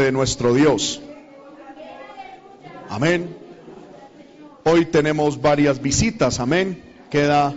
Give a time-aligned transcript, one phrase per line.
[0.00, 1.02] de nuestro Dios.
[2.88, 3.36] Amén.
[4.64, 6.82] Hoy tenemos varias visitas, amén.
[7.10, 7.54] Queda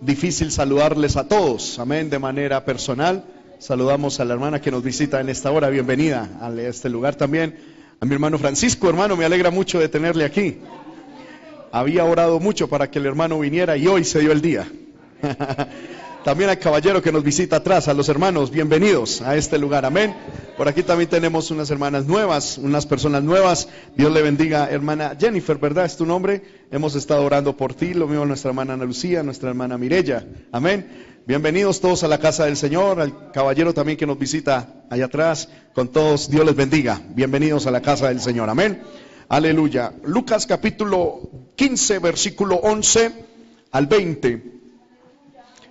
[0.00, 3.24] difícil saludarles a todos, amén, de manera personal.
[3.58, 7.58] Saludamos a la hermana que nos visita en esta hora, bienvenida a este lugar también.
[8.00, 10.58] A mi hermano Francisco, hermano, me alegra mucho de tenerle aquí.
[11.72, 14.66] Había orado mucho para que el hermano viniera y hoy se dio el día.
[16.26, 20.12] También al caballero que nos visita atrás, a los hermanos, bienvenidos a este lugar, amén.
[20.56, 23.68] Por aquí también tenemos unas hermanas nuevas, unas personas nuevas.
[23.94, 25.84] Dios le bendiga, hermana Jennifer, ¿verdad?
[25.84, 26.42] Es tu nombre.
[26.72, 31.20] Hemos estado orando por ti, lo mismo nuestra hermana Ana Lucía, nuestra hermana Mirella, amén.
[31.28, 35.48] Bienvenidos todos a la casa del Señor, al caballero también que nos visita allá atrás,
[35.76, 37.00] con todos, Dios les bendiga.
[37.14, 38.82] Bienvenidos a la casa del Señor, amén.
[39.28, 39.92] Aleluya.
[40.02, 41.20] Lucas capítulo
[41.54, 43.12] 15, versículo 11
[43.70, 44.55] al 20.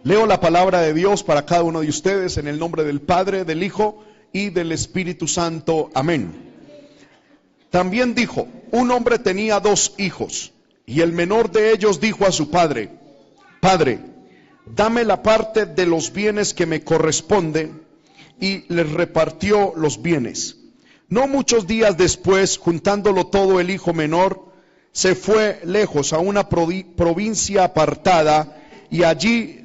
[0.06, 3.44] Leo la palabra de Dios para cada uno de ustedes en el nombre del Padre,
[3.44, 5.90] del Hijo y del Espíritu Santo.
[5.96, 6.32] Amén.
[7.72, 10.54] También dijo, un hombre tenía dos hijos
[10.86, 12.92] y el menor de ellos dijo a su padre,
[13.60, 14.00] Padre,
[14.68, 17.72] dame la parte de los bienes que me corresponde
[18.40, 20.58] y les repartió los bienes.
[21.10, 24.54] No muchos días después, juntándolo todo el hijo menor,
[24.92, 29.65] se fue lejos a una provincia apartada y allí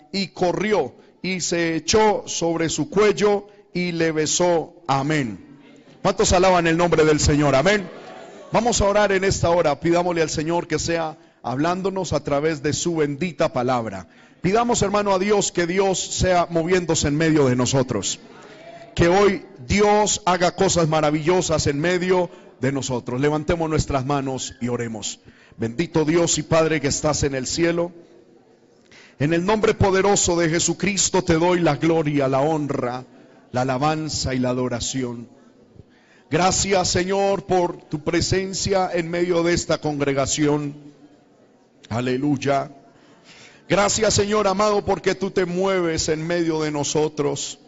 [0.11, 4.73] y corrió y se echó sobre su cuello y le besó.
[4.87, 5.59] Amén.
[6.01, 7.55] ¿Cuántos alaban el nombre del Señor?
[7.55, 7.87] Amén.
[8.51, 9.79] Vamos a orar en esta hora.
[9.79, 14.07] Pidámosle al Señor que sea hablándonos a través de su bendita palabra.
[14.41, 18.19] Pidamos, hermano, a Dios que Dios sea moviéndose en medio de nosotros.
[18.95, 22.29] Que hoy Dios haga cosas maravillosas en medio
[22.59, 23.21] de nosotros.
[23.21, 25.19] Levantemos nuestras manos y oremos.
[25.57, 27.91] Bendito Dios y Padre que estás en el cielo.
[29.19, 33.05] En el nombre poderoso de Jesucristo te doy la gloria, la honra,
[33.51, 35.27] la alabanza y la adoración.
[36.29, 40.73] Gracias Señor por tu presencia en medio de esta congregación.
[41.89, 42.71] Aleluya.
[43.67, 47.59] Gracias Señor amado porque tú te mueves en medio de nosotros.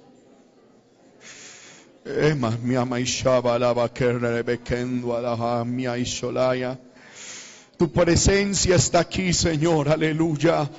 [7.78, 9.90] Tu presencia está aquí, Señor.
[9.90, 10.70] Aleluya.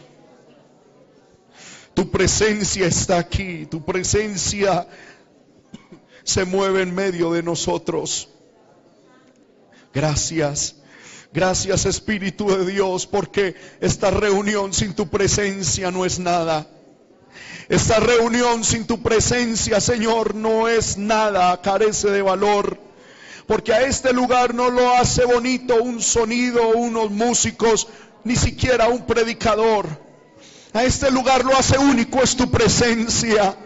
[1.95, 4.87] Tu presencia está aquí, tu presencia
[6.25, 8.29] se mueve en medio de nosotros.
[9.93, 10.77] Gracias.
[11.33, 16.69] Gracias Espíritu de Dios porque esta reunión sin tu presencia no es nada.
[17.69, 22.79] Esta reunión sin tu presencia, Señor, no es nada, carece de valor.
[23.47, 27.89] Porque a este lugar no lo hace bonito un sonido, unos músicos,
[28.23, 30.04] ni siquiera un predicador.
[30.75, 33.57] A este lugar lo hace único es tu presencia.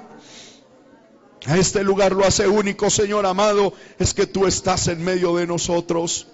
[1.47, 5.47] A este lugar lo hace único, Señor amado, es que tú estás en medio de
[5.47, 6.27] nosotros.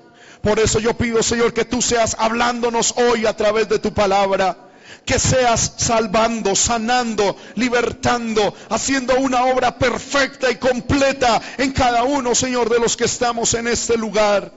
[0.43, 4.73] Por eso yo pido, Señor, que tú seas hablándonos hoy a través de tu palabra.
[5.07, 12.69] Que seas salvando, sanando, libertando, haciendo una obra perfecta y completa en cada uno, Señor,
[12.69, 14.51] de los que estamos en este lugar.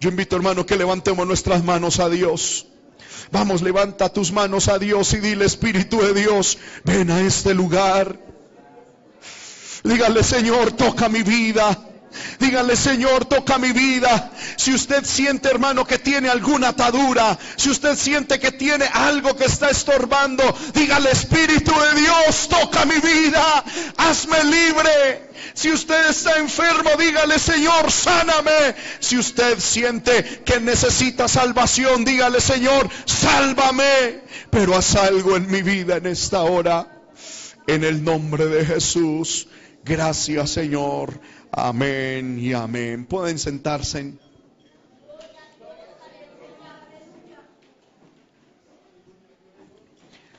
[0.00, 2.71] Yo invito, hermano, que levantemos nuestras manos a Dios.
[3.32, 8.18] Vamos, levanta tus manos a Dios y dile, Espíritu de Dios, ven a este lugar.
[9.82, 11.91] Dígale, Señor, toca mi vida.
[12.38, 14.30] Dígale, Señor, toca mi vida.
[14.56, 19.44] Si usted siente, hermano, que tiene alguna atadura, si usted siente que tiene algo que
[19.44, 20.42] está estorbando,
[20.74, 23.64] dígale, Espíritu de Dios, toca mi vida.
[23.96, 25.32] Hazme libre.
[25.54, 28.74] Si usted está enfermo, dígale, Señor, sáname.
[29.00, 34.22] Si usted siente que necesita salvación, dígale, Señor, sálvame.
[34.50, 36.86] Pero haz algo en mi vida en esta hora.
[37.66, 39.48] En el nombre de Jesús.
[39.84, 41.20] Gracias, Señor.
[41.54, 43.04] Amén y amén.
[43.04, 44.14] Pueden sentarse.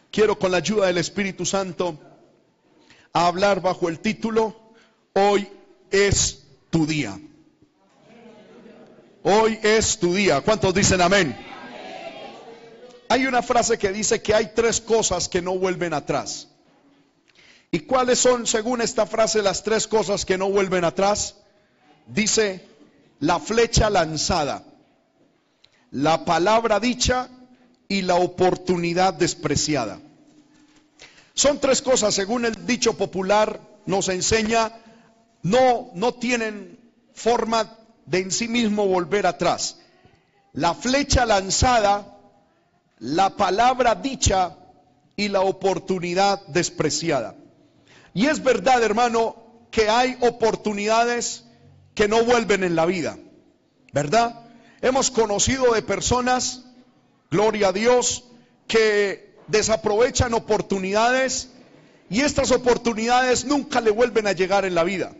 [0.10, 2.00] Quiero con la ayuda del Espíritu Santo
[3.13, 4.60] hablar bajo el título
[5.13, 5.48] Hoy
[5.92, 7.19] es tu día.
[9.21, 10.42] Hoy es tu día.
[10.42, 11.38] ¿Cuántos dicen amén?
[13.07, 16.53] Hay una frase que dice que hay tres cosas que no vuelven atrás.
[17.74, 21.38] ¿Y cuáles son, según esta frase, las tres cosas que no vuelven atrás?
[22.06, 22.68] Dice
[23.20, 24.64] la flecha lanzada,
[25.90, 27.30] la palabra dicha
[27.88, 30.00] y la oportunidad despreciada.
[31.34, 34.72] Son tres cosas, según el dicho popular nos enseña,
[35.42, 36.78] no, no tienen
[37.16, 39.80] forma de en sí mismo volver atrás.
[40.52, 42.19] La flecha lanzada,
[43.00, 44.58] la palabra dicha
[45.16, 47.38] y la oportunidad despreciada.
[48.13, 49.36] Y es verdad, hermano,
[49.71, 51.45] que hay oportunidades
[51.95, 53.18] que no vuelven en la vida,
[53.92, 54.48] ¿verdad?
[54.81, 56.65] Hemos conocido de personas,
[57.31, 58.25] gloria a Dios,
[58.68, 61.50] que desaprovechan oportunidades
[62.10, 65.13] y estas oportunidades nunca le vuelven a llegar en la vida.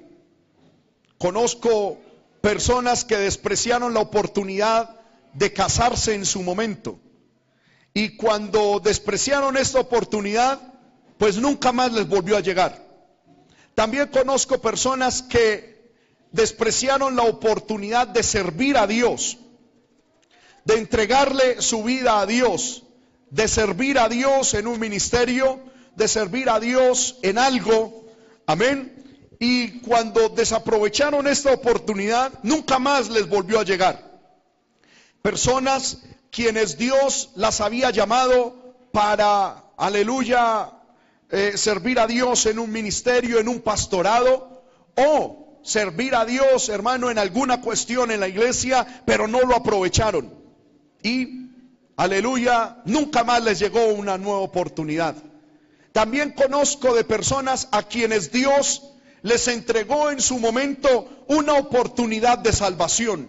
[1.18, 1.98] Conozco
[2.42, 5.00] personas que despreciaron la oportunidad
[5.34, 7.00] de casarse en su momento.
[7.94, 10.60] Y cuando despreciaron esta oportunidad,
[11.18, 12.83] pues nunca más les volvió a llegar.
[13.76, 15.92] También conozco personas que
[16.32, 19.38] despreciaron la oportunidad de servir a Dios,
[20.66, 22.84] de entregarle su vida a Dios,
[23.30, 25.60] de servir a Dios en un ministerio,
[25.96, 28.06] de servir a Dios en algo.
[28.46, 29.28] Amén.
[29.40, 34.12] Y cuando desaprovecharon esta oportunidad, nunca más les volvió a llegar.
[35.22, 36.00] Personas
[36.32, 40.72] quienes Dios las había llamado para, aleluya,
[41.36, 44.62] eh, servir a Dios en un ministerio, en un pastorado,
[44.96, 50.32] o servir a Dios, hermano, en alguna cuestión en la iglesia, pero no lo aprovecharon.
[51.02, 51.50] Y,
[51.98, 55.16] aleluya, nunca más les llegó una nueva oportunidad.
[55.92, 58.84] También conozco de personas a quienes Dios
[59.24, 63.28] les entregó en su momento una oportunidad de salvación.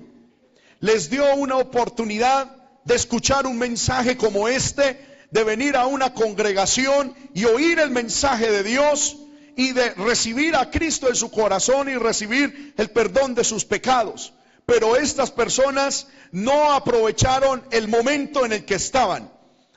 [0.78, 2.54] Les dio una oportunidad
[2.84, 8.52] de escuchar un mensaje como este, de venir a una congregación y oír el mensaje
[8.52, 9.16] de Dios
[9.56, 14.32] y de recibir a Cristo en su corazón y recibir el perdón de sus pecados.
[14.64, 19.28] Pero estas personas no aprovecharon el momento en el que estaban,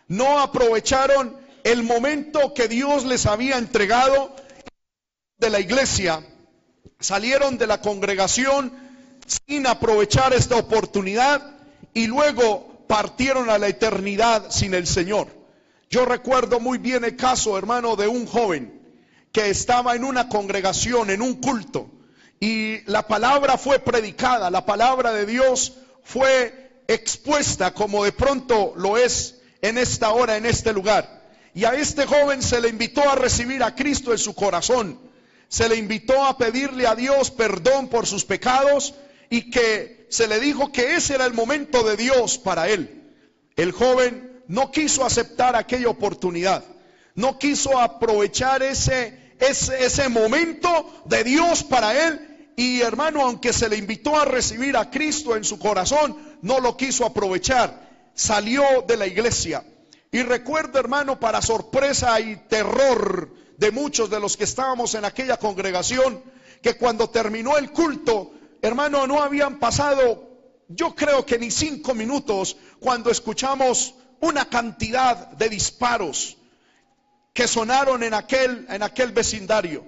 [0.07, 4.35] no aprovecharon el momento que Dios les había entregado
[5.39, 6.23] de la iglesia,
[6.99, 8.71] salieron de la congregación
[9.47, 11.41] sin aprovechar esta oportunidad
[11.95, 15.36] y luego partieron a la eternidad sin el Señor.
[15.89, 18.81] Yo recuerdo muy bien el caso, hermano, de un joven
[19.31, 21.89] que estaba en una congregación, en un culto,
[22.39, 25.73] y la palabra fue predicada, la palabra de Dios
[26.03, 31.29] fue expuesta como de pronto lo es en esta hora, en este lugar.
[31.53, 35.07] Y a este joven se le invitó a recibir a Cristo en su corazón
[35.49, 38.95] se le invitó a pedirle a Dios perdón por sus pecados
[39.29, 43.03] y que se le dijo que ese era el momento de Dios para él.
[43.55, 46.63] El joven no quiso aceptar aquella oportunidad,
[47.15, 53.77] no quiso aprovechar ese, ese, momento de Dios para él y hermano, aunque se le
[53.77, 57.87] invitó a recibir a Cristo en su corazón, no lo quiso aprovechar.
[58.15, 59.63] Salió de la iglesia.
[60.11, 65.37] Y recuerdo, hermano, para sorpresa y terror de muchos de los que estábamos en aquella
[65.37, 66.23] congregación,
[66.63, 68.31] que cuando terminó el culto,
[68.61, 70.27] hermano, no habían pasado,
[70.67, 76.37] yo creo que ni cinco minutos, cuando escuchamos una cantidad de disparos
[77.33, 79.85] que sonaron en aquel, en aquel vecindario.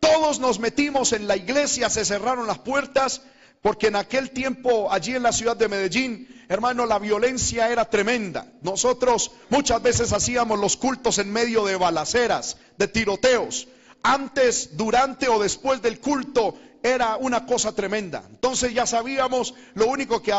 [0.00, 3.22] Todos nos metimos en la iglesia, se cerraron las puertas
[3.62, 8.46] porque en aquel tiempo, allí en la ciudad de Medellín, hermano, la violencia era tremenda.
[8.62, 13.68] Nosotros muchas veces hacíamos los cultos en medio de balaceras, de tiroteos.
[14.02, 18.24] Antes, durante o después del culto era una cosa tremenda.
[18.30, 20.32] Entonces ya sabíamos, lo único que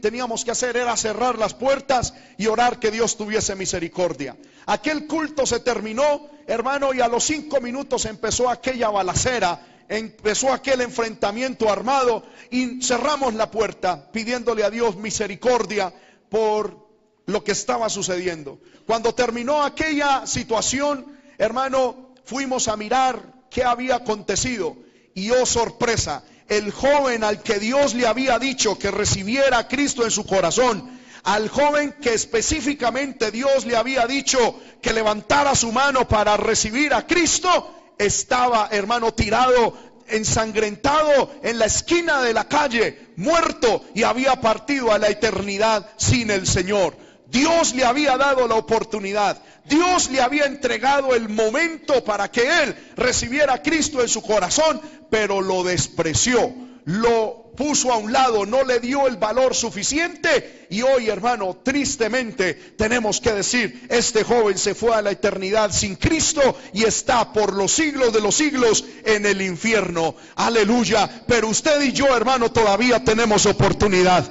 [0.00, 4.36] teníamos que hacer era cerrar las puertas y orar que Dios tuviese misericordia.
[4.66, 10.80] Aquel culto se terminó, hermano, y a los cinco minutos empezó aquella balacera empezó aquel
[10.80, 15.92] enfrentamiento armado y cerramos la puerta pidiéndole a Dios misericordia
[16.30, 16.88] por
[17.26, 18.58] lo que estaba sucediendo.
[18.86, 24.76] Cuando terminó aquella situación, hermano, fuimos a mirar qué había acontecido
[25.14, 30.04] y oh sorpresa, el joven al que Dios le había dicho que recibiera a Cristo
[30.04, 36.06] en su corazón, al joven que específicamente Dios le había dicho que levantara su mano
[36.06, 43.84] para recibir a Cristo, estaba, hermano, tirado ensangrentado en la esquina de la calle, muerto
[43.94, 46.96] y había partido a la eternidad sin el Señor.
[47.26, 49.42] Dios le había dado la oportunidad.
[49.64, 54.80] Dios le había entregado el momento para que él recibiera a Cristo en su corazón,
[55.10, 56.54] pero lo despreció,
[56.84, 62.54] lo puso a un lado, no le dio el valor suficiente y hoy, hermano, tristemente
[62.54, 67.52] tenemos que decir, este joven se fue a la eternidad sin Cristo y está por
[67.52, 70.16] los siglos de los siglos en el infierno.
[70.36, 71.24] Aleluya.
[71.26, 74.24] Pero usted y yo, hermano, todavía tenemos oportunidad.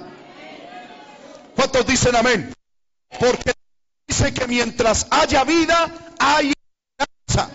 [1.56, 2.54] ¿Cuántos dicen amén?
[3.20, 3.54] Porque
[4.14, 7.50] dice que mientras haya vida, hay esperanza.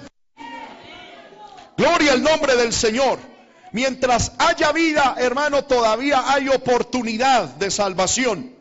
[1.77, 3.21] Gloria al nombre del Señor.
[3.71, 8.57] Mientras haya vida, hermano, todavía hay oportunidad de salvación.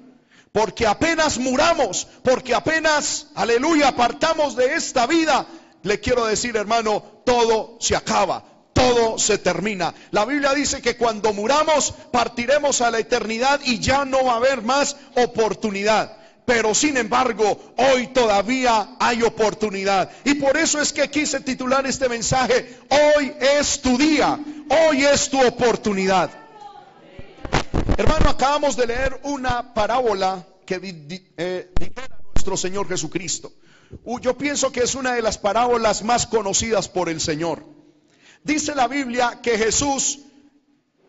[0.51, 5.47] Porque apenas muramos, porque apenas, aleluya, apartamos de esta vida,
[5.81, 9.95] le quiero decir, hermano, todo se acaba, todo se termina.
[10.11, 14.37] La Biblia dice que cuando muramos partiremos a la eternidad y ya no va a
[14.37, 20.09] haber más oportunidad pero sin embargo hoy todavía hay oportunidad.
[20.23, 24.39] Y por eso es que quise titular este mensaje, hoy es tu día,
[24.69, 26.31] hoy es tu oportunidad.
[27.97, 30.79] Hermano, acabamos de leer una parábola que
[31.35, 31.69] eh,
[32.33, 33.51] nuestro Señor Jesucristo.
[34.21, 37.65] Yo pienso que es una de las parábolas más conocidas por el Señor.
[38.45, 40.19] Dice la Biblia que Jesús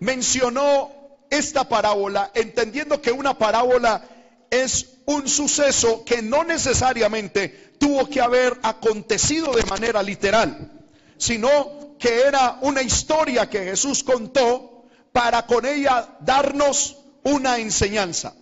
[0.00, 0.90] mencionó
[1.30, 4.02] esta parábola entendiendo que una parábola
[4.50, 10.70] es un suceso que no necesariamente tuvo que haber acontecido de manera literal,
[11.16, 18.34] sino que era una historia que Jesús contó para con ella darnos una enseñanza.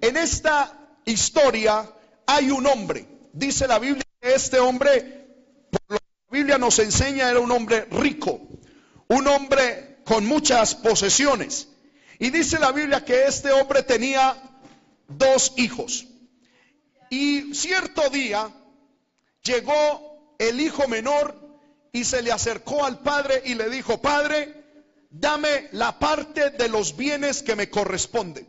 [0.00, 1.90] En esta historia
[2.24, 5.26] hay un hombre, dice la Biblia que este hombre,
[5.72, 8.40] por lo que la Biblia nos enseña, era un hombre rico,
[9.08, 11.66] un hombre con muchas posesiones.
[12.20, 14.49] Y dice la Biblia que este hombre tenía
[15.10, 16.06] dos hijos.
[17.10, 18.50] Y cierto día
[19.42, 21.36] llegó el hijo menor
[21.92, 24.64] y se le acercó al padre y le dijo, Padre,
[25.10, 28.46] dame la parte de los bienes que me corresponde.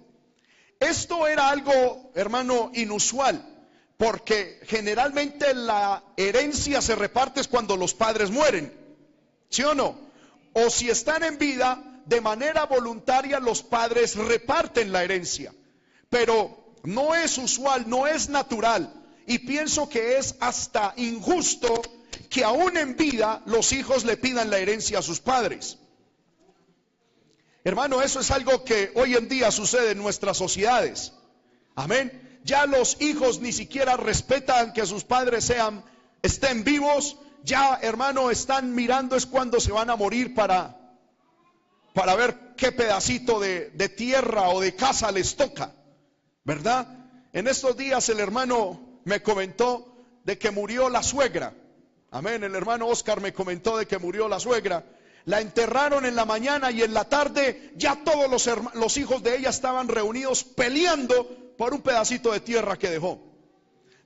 [0.80, 3.44] Esto era algo, hermano, inusual,
[3.98, 8.74] porque generalmente la herencia se reparte cuando los padres mueren,
[9.50, 10.00] ¿sí o no?
[10.53, 15.53] O si están en vida, de manera voluntaria los padres reparten la herencia
[16.12, 18.94] pero no es usual, no es natural.
[19.25, 21.82] Y pienso que es hasta injusto
[22.30, 25.77] que aún en vida los hijos le pidan la herencia a sus padres.
[27.63, 31.13] Hermano, eso es algo que hoy en día sucede en nuestras sociedades.
[31.75, 32.39] Amén.
[32.44, 35.82] Ya los hijos ni siquiera respetan que sus padres sean,
[36.22, 37.15] estén vivos.
[37.46, 40.77] Ya, hermano, están mirando es cuando se van a morir para,
[41.94, 45.74] para ver qué pedacito de, de tierra o de casa les toca.
[46.43, 46.88] ¿Verdad?
[47.33, 51.53] En estos días el hermano me comentó de que murió la suegra.
[52.12, 54.86] Amén, el hermano Oscar me comentó de que murió la suegra.
[55.25, 59.38] La enterraron en la mañana y en la tarde ya todos los, los hijos de
[59.38, 63.19] ella estaban reunidos peleando por un pedacito de tierra que dejó.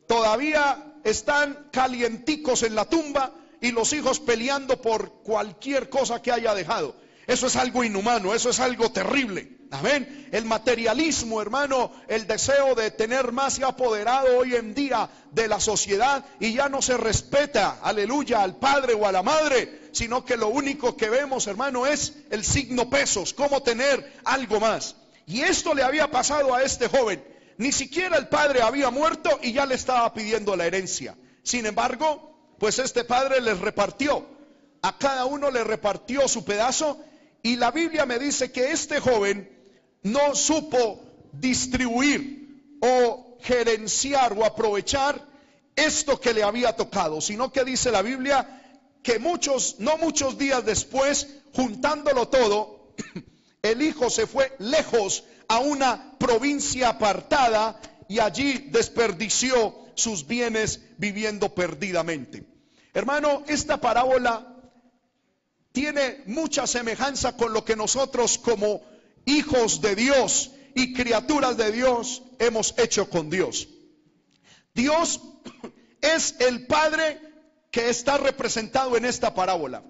[0.07, 6.53] Todavía están calienticos en la tumba y los hijos peleando por cualquier cosa que haya
[6.53, 6.95] dejado.
[7.27, 9.55] Eso es algo inhumano, eso es algo terrible.
[9.71, 10.29] Amén.
[10.31, 15.47] El materialismo, hermano, el deseo de tener más se ha apoderado hoy en día de
[15.47, 20.23] la sociedad y ya no se respeta, aleluya, al padre o a la madre, sino
[20.23, 24.95] que lo único que vemos, hermano, es el signo pesos, cómo tener algo más.
[25.25, 27.23] Y esto le había pasado a este joven.
[27.57, 31.15] Ni siquiera el padre había muerto y ya le estaba pidiendo la herencia.
[31.41, 34.27] Sin embargo, pues este padre les repartió,
[34.81, 36.99] a cada uno le repartió su pedazo
[37.45, 39.47] y la Biblia me dice que este joven
[40.01, 40.99] no supo
[41.31, 45.23] distribuir o gerenciar o aprovechar
[45.75, 48.63] esto que le había tocado, sino que dice la Biblia
[49.03, 52.95] que muchos, no muchos días después, juntándolo todo,
[53.61, 61.53] el hijo se fue lejos a una provincia apartada y allí desperdició sus bienes viviendo
[61.53, 62.43] perdidamente.
[62.95, 64.54] Hermano, esta parábola
[65.75, 68.81] tiene mucha semejanza con lo que nosotros como
[69.25, 73.67] hijos de Dios y criaturas de Dios hemos hecho con Dios.
[74.73, 75.19] Dios
[76.01, 77.19] es el Padre
[77.71, 79.83] que está representado en esta parábola.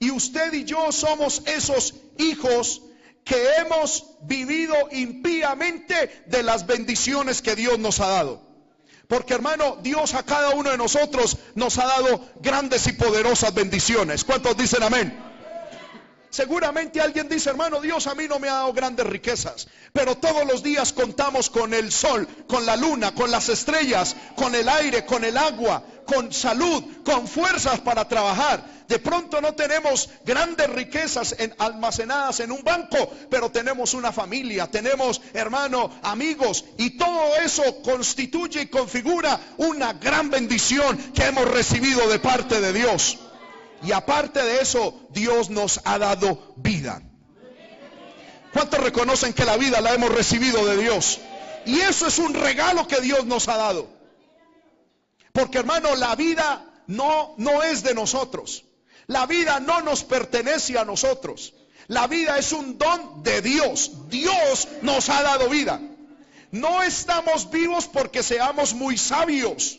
[0.00, 2.82] Y usted y yo somos esos hijos
[3.24, 8.51] que hemos vivido impíamente de las bendiciones que Dios nos ha dado.
[9.12, 14.24] Porque hermano, Dios a cada uno de nosotros nos ha dado grandes y poderosas bendiciones.
[14.24, 15.31] ¿Cuántos dicen amén?
[16.32, 20.46] Seguramente alguien dice, hermano, Dios a mí no me ha dado grandes riquezas, pero todos
[20.46, 25.04] los días contamos con el sol, con la luna, con las estrellas, con el aire,
[25.04, 28.64] con el agua, con salud, con fuerzas para trabajar.
[28.88, 32.96] De pronto no tenemos grandes riquezas almacenadas en un banco,
[33.28, 40.30] pero tenemos una familia, tenemos, hermano, amigos, y todo eso constituye y configura una gran
[40.30, 43.18] bendición que hemos recibido de parte de Dios.
[43.82, 47.02] Y aparte de eso, Dios nos ha dado vida.
[48.52, 51.18] ¿Cuántos reconocen que la vida la hemos recibido de Dios?
[51.64, 53.88] Y eso es un regalo que Dios nos ha dado.
[55.32, 58.64] Porque hermano, la vida no, no es de nosotros.
[59.06, 61.54] La vida no nos pertenece a nosotros.
[61.88, 64.08] La vida es un don de Dios.
[64.08, 65.80] Dios nos ha dado vida.
[66.50, 69.78] No estamos vivos porque seamos muy sabios.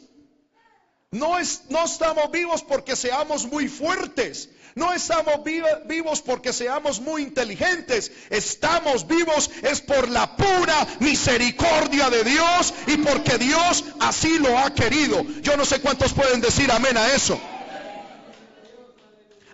[1.14, 4.50] No, es, no estamos vivos porque seamos muy fuertes.
[4.74, 5.44] No estamos
[5.86, 8.12] vivos porque seamos muy inteligentes.
[8.32, 14.74] Estamos vivos es por la pura misericordia de Dios y porque Dios así lo ha
[14.74, 15.24] querido.
[15.44, 17.40] Yo no sé cuántos pueden decir amén a eso.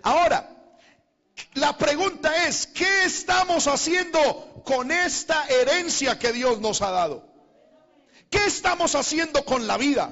[0.02, 0.48] Ahora,
[1.52, 7.28] la pregunta es, ¿qué estamos haciendo con esta herencia que Dios nos ha dado?
[8.30, 10.10] ¿Qué estamos haciendo con la vida?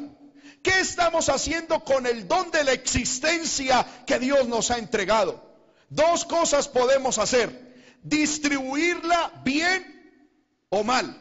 [0.62, 5.42] ¿Qué estamos haciendo con el don de la existencia que Dios nos ha entregado?
[5.88, 7.76] Dos cosas podemos hacer.
[8.02, 10.26] Distribuirla bien
[10.70, 11.16] o mal.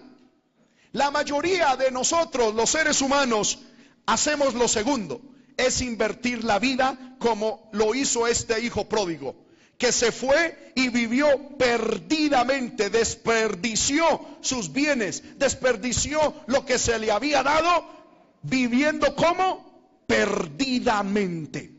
[0.92, 3.60] La mayoría de nosotros, los seres humanos,
[4.06, 5.22] hacemos lo segundo.
[5.56, 9.36] Es invertir la vida como lo hizo este hijo pródigo,
[9.78, 17.42] que se fue y vivió perdidamente, desperdició sus bienes, desperdició lo que se le había
[17.42, 17.97] dado
[18.42, 21.72] viviendo como perdidamente.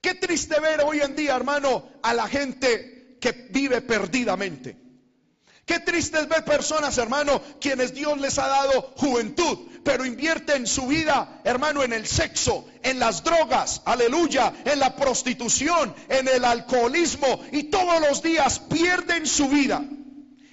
[0.00, 4.76] Qué triste ver hoy en día, hermano, a la gente que vive perdidamente.
[5.66, 10.86] Qué triste es ver personas, hermano, quienes Dios les ha dado juventud, pero invierten su
[10.86, 17.44] vida, hermano, en el sexo, en las drogas, aleluya, en la prostitución, en el alcoholismo
[17.52, 19.84] y todos los días pierden su vida.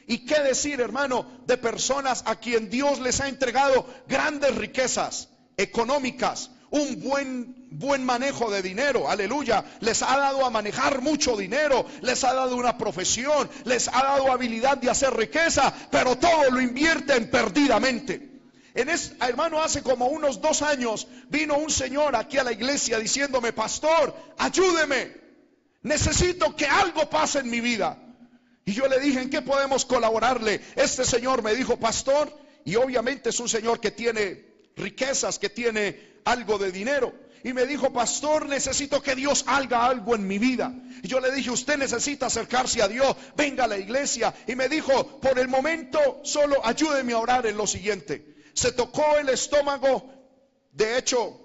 [0.07, 6.51] ¿Y qué decir, hermano, de personas a quien Dios les ha entregado grandes riquezas económicas,
[6.69, 12.23] un buen buen manejo de dinero, aleluya, les ha dado a manejar mucho dinero, les
[12.23, 17.29] ha dado una profesión, les ha dado habilidad de hacer riqueza, pero todo lo invierten
[17.29, 18.31] perdidamente.
[18.73, 22.99] En este, hermano, hace como unos dos años vino un señor aquí a la iglesia
[22.99, 25.15] diciéndome, pastor, ayúdeme,
[25.81, 27.97] necesito que algo pase en mi vida.
[28.65, 30.59] Y yo le dije, ¿en qué podemos colaborarle?
[30.75, 34.43] Este señor me dijo, pastor, y obviamente es un señor que tiene
[34.75, 37.13] riquezas, que tiene algo de dinero.
[37.43, 40.73] Y me dijo, pastor, necesito que Dios haga algo en mi vida.
[41.03, 44.33] Y yo le dije, usted necesita acercarse a Dios, venga a la iglesia.
[44.47, 48.35] Y me dijo, por el momento solo ayúdeme a orar en lo siguiente.
[48.55, 50.11] Se tocó el estómago,
[50.71, 51.39] de hecho,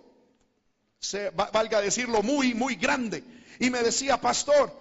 [0.99, 3.23] se, valga decirlo, muy, muy grande.
[3.59, 4.80] Y me decía, pastor,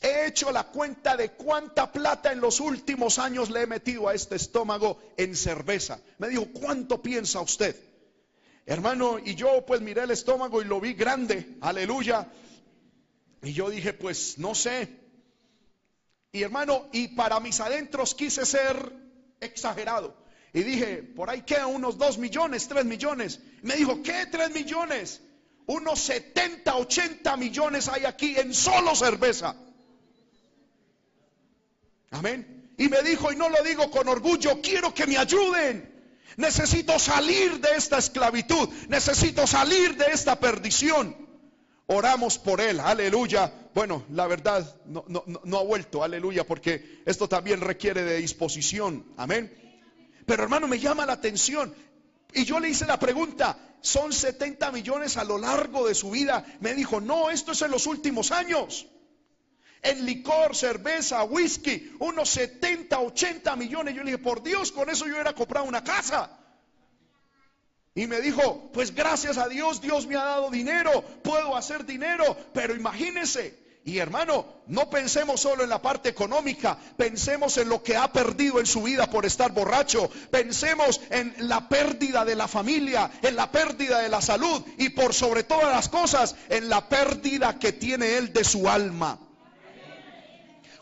[0.00, 4.14] he hecho la cuenta de cuánta plata en los últimos años le he metido a
[4.14, 6.00] este estómago en cerveza.
[6.18, 7.76] Me dijo, ¿cuánto piensa usted?
[8.64, 12.30] Hermano, y yo pues miré el estómago y lo vi grande, aleluya.
[13.42, 14.88] Y yo dije, pues no sé.
[16.32, 18.92] Y hermano, y para mis adentros quise ser
[19.40, 20.16] exagerado.
[20.52, 23.40] Y dije, por ahí quedan unos dos millones, tres millones.
[23.62, 25.20] Me dijo, ¿qué tres millones?
[25.68, 29.54] Unos 70, 80 millones hay aquí en solo cerveza.
[32.10, 32.72] Amén.
[32.78, 35.94] Y me dijo, y no lo digo con orgullo, quiero que me ayuden.
[36.36, 38.68] Necesito salir de esta esclavitud.
[38.88, 41.14] Necesito salir de esta perdición.
[41.86, 43.52] Oramos por él, aleluya.
[43.74, 49.04] Bueno, la verdad no, no, no ha vuelto, aleluya, porque esto también requiere de disposición.
[49.18, 49.52] Amén.
[50.24, 51.74] Pero hermano, me llama la atención.
[52.32, 56.44] Y yo le hice la pregunta, son 70 millones a lo largo de su vida.
[56.60, 58.86] Me dijo, no, esto es en los últimos años.
[59.82, 63.94] En licor, cerveza, whisky, unos 70, 80 millones.
[63.94, 66.38] Yo le dije, por Dios, con eso yo era comprar una casa.
[67.94, 72.36] Y me dijo, pues gracias a Dios, Dios me ha dado dinero, puedo hacer dinero,
[72.52, 77.96] pero imagínense, y hermano, no pensemos solo en la parte económica, pensemos en lo que
[77.96, 83.10] ha perdido en su vida por estar borracho, pensemos en la pérdida de la familia,
[83.22, 87.58] en la pérdida de la salud y por sobre todas las cosas, en la pérdida
[87.58, 89.18] que tiene él de su alma.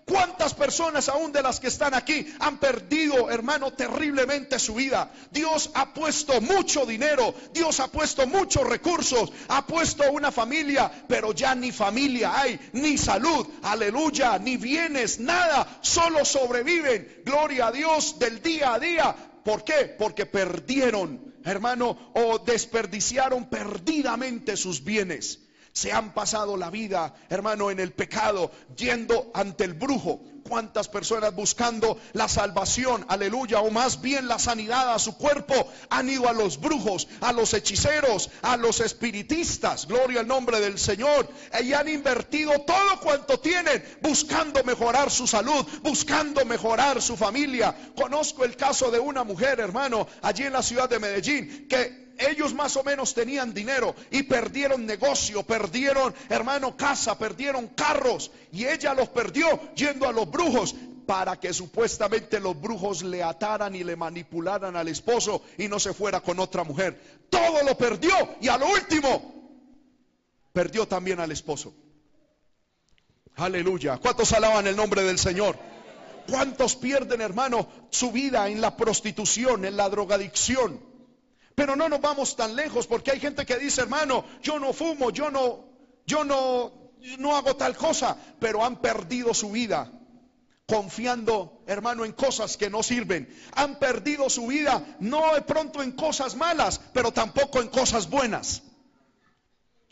[0.06, 5.12] ¿Cuántas personas aún de las que están aquí han perdido, hermano, terriblemente su vida?
[5.32, 11.32] Dios ha puesto mucho dinero, Dios ha puesto muchos recursos, ha puesto una familia, pero
[11.32, 18.20] ya ni familia hay, ni salud, aleluya, ni bienes, nada, solo sobreviven, gloria a Dios,
[18.20, 19.16] del día a día.
[19.44, 19.96] ¿Por qué?
[19.98, 25.45] Porque perdieron, hermano, o desperdiciaron perdidamente sus bienes
[25.76, 30.22] se han pasado la vida, hermano, en el pecado, yendo ante el brujo.
[30.48, 35.54] ¿Cuántas personas buscando la salvación, aleluya, o más bien la sanidad a su cuerpo,
[35.90, 40.78] han ido a los brujos, a los hechiceros, a los espiritistas, gloria al nombre del
[40.78, 41.28] Señor,
[41.62, 47.76] y han invertido todo cuanto tienen buscando mejorar su salud, buscando mejorar su familia.
[47.94, 52.54] Conozco el caso de una mujer, hermano, allí en la ciudad de Medellín, que ellos
[52.54, 58.94] más o menos tenían dinero y perdieron negocio, perdieron, hermano, casa, perdieron carros y ella
[58.94, 60.74] los perdió yendo a los brujos
[61.06, 65.94] para que supuestamente los brujos le ataran y le manipularan al esposo y no se
[65.94, 67.00] fuera con otra mujer.
[67.30, 69.34] Todo lo perdió y a lo último
[70.52, 71.72] perdió también al esposo.
[73.36, 73.98] Aleluya.
[73.98, 75.56] ¿Cuántos alaban el nombre del Señor?
[76.28, 80.95] ¿Cuántos pierden, hermano, su vida en la prostitución, en la drogadicción?
[81.56, 85.10] Pero no nos vamos tan lejos porque hay gente que dice, hermano, yo no fumo,
[85.10, 85.64] yo no,
[86.04, 86.70] yo no,
[87.18, 89.90] no hago tal cosa, pero han perdido su vida
[90.66, 93.34] confiando, hermano, en cosas que no sirven.
[93.54, 98.62] Han perdido su vida no de pronto en cosas malas, pero tampoco en cosas buenas.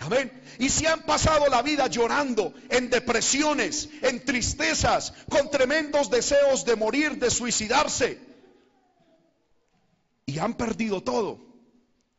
[0.01, 0.43] Amén.
[0.59, 6.77] Y si han pasado la vida llorando, en depresiones, en tristezas, con tremendos deseos de
[6.77, 8.21] morir, de suicidarse.
[10.27, 11.54] Y han perdido todo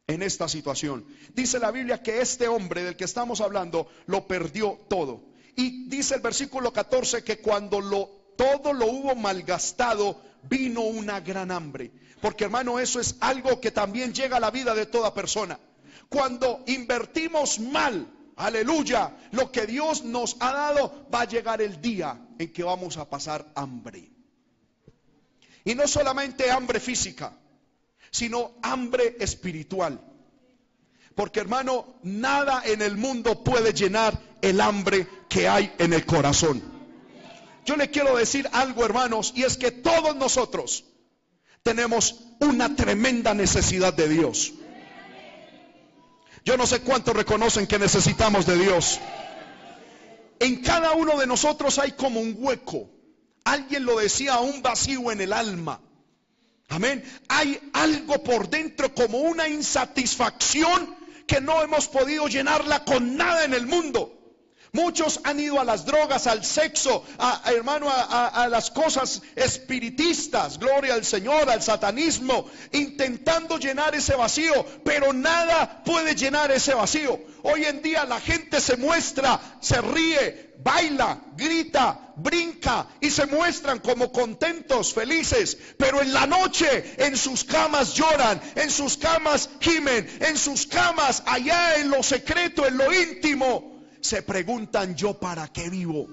[0.08, 1.06] en esta situación.
[1.34, 5.24] Dice la Biblia que este hombre del que estamos hablando lo perdió todo.
[5.56, 11.52] Y dice el versículo 14 que cuando lo, todo lo hubo malgastado, vino una gran
[11.52, 11.92] hambre.
[12.22, 15.60] Porque hermano, eso es algo que también llega a la vida de toda persona.
[16.10, 22.20] Cuando invertimos mal, aleluya, lo que Dios nos ha dado, va a llegar el día
[22.38, 24.12] en que vamos a pasar hambre.
[25.64, 27.34] Y no solamente hambre física,
[28.16, 30.00] sino hambre espiritual.
[31.16, 36.64] Porque hermano, nada en el mundo puede llenar el hambre que hay en el corazón.
[37.66, 40.86] Yo le quiero decir algo, hermanos, y es que todos nosotros
[41.62, 44.54] tenemos una tremenda necesidad de Dios.
[46.46, 49.02] Yo no sé cuántos reconocen que necesitamos de Dios.
[50.40, 52.90] En cada uno de nosotros hay como un hueco.
[53.44, 55.82] Alguien lo decía, un vacío en el alma.
[56.70, 57.04] Amén.
[57.28, 60.96] Hay algo por dentro como una insatisfacción
[61.28, 64.12] que no hemos podido llenarla con nada en el mundo.
[64.76, 70.96] Muchos han ido a las drogas, al sexo, a, hermano, a, las cosas espiritistas, gloria
[70.96, 77.18] al Señor, al satanismo, intentando llenar ese vacío, pero nada puede llenar ese vacío.
[77.44, 83.80] Hoy en día la gente se muestra, se ríe, baila, grita, brinca y se muestran
[83.80, 90.08] como contentos, felices, pero en la noche en sus camas lloran, en sus camas gimen,
[90.22, 95.70] en sus camas allá en lo secreto, en lo íntimo se preguntan yo para qué
[95.70, 96.08] vivo,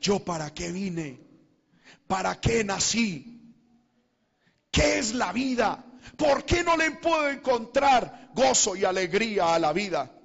[0.00, 1.20] yo para qué vine,
[2.06, 3.54] para qué nací,
[4.70, 5.84] qué es la vida,
[6.16, 10.15] por qué no le puedo encontrar gozo y alegría a la vida.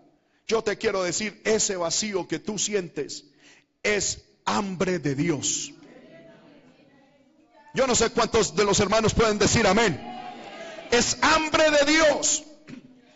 [0.51, 3.23] Yo te quiero decir, ese vacío que tú sientes
[3.83, 5.71] es hambre de Dios.
[7.73, 9.97] Yo no sé cuántos de los hermanos pueden decir amén.
[10.91, 12.43] Es hambre de Dios.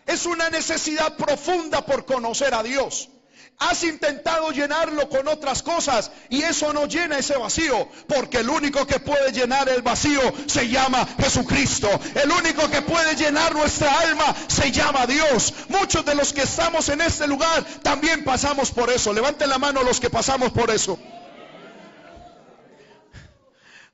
[0.06, 3.10] Es una necesidad profunda por conocer a Dios.
[3.58, 8.86] Has intentado llenarlo con otras cosas y eso no llena ese vacío, porque el único
[8.86, 11.90] que puede llenar el vacío se llama Jesucristo.
[12.16, 15.54] El único que puede llenar nuestra alma se llama Dios.
[15.70, 19.14] Muchos de los que estamos en este lugar también pasamos por eso.
[19.14, 21.00] Levanten la mano los que pasamos por eso.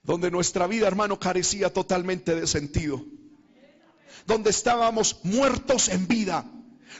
[0.02, 3.06] Donde nuestra vida, hermano, carecía totalmente de sentido
[4.26, 6.46] donde estábamos muertos en vida.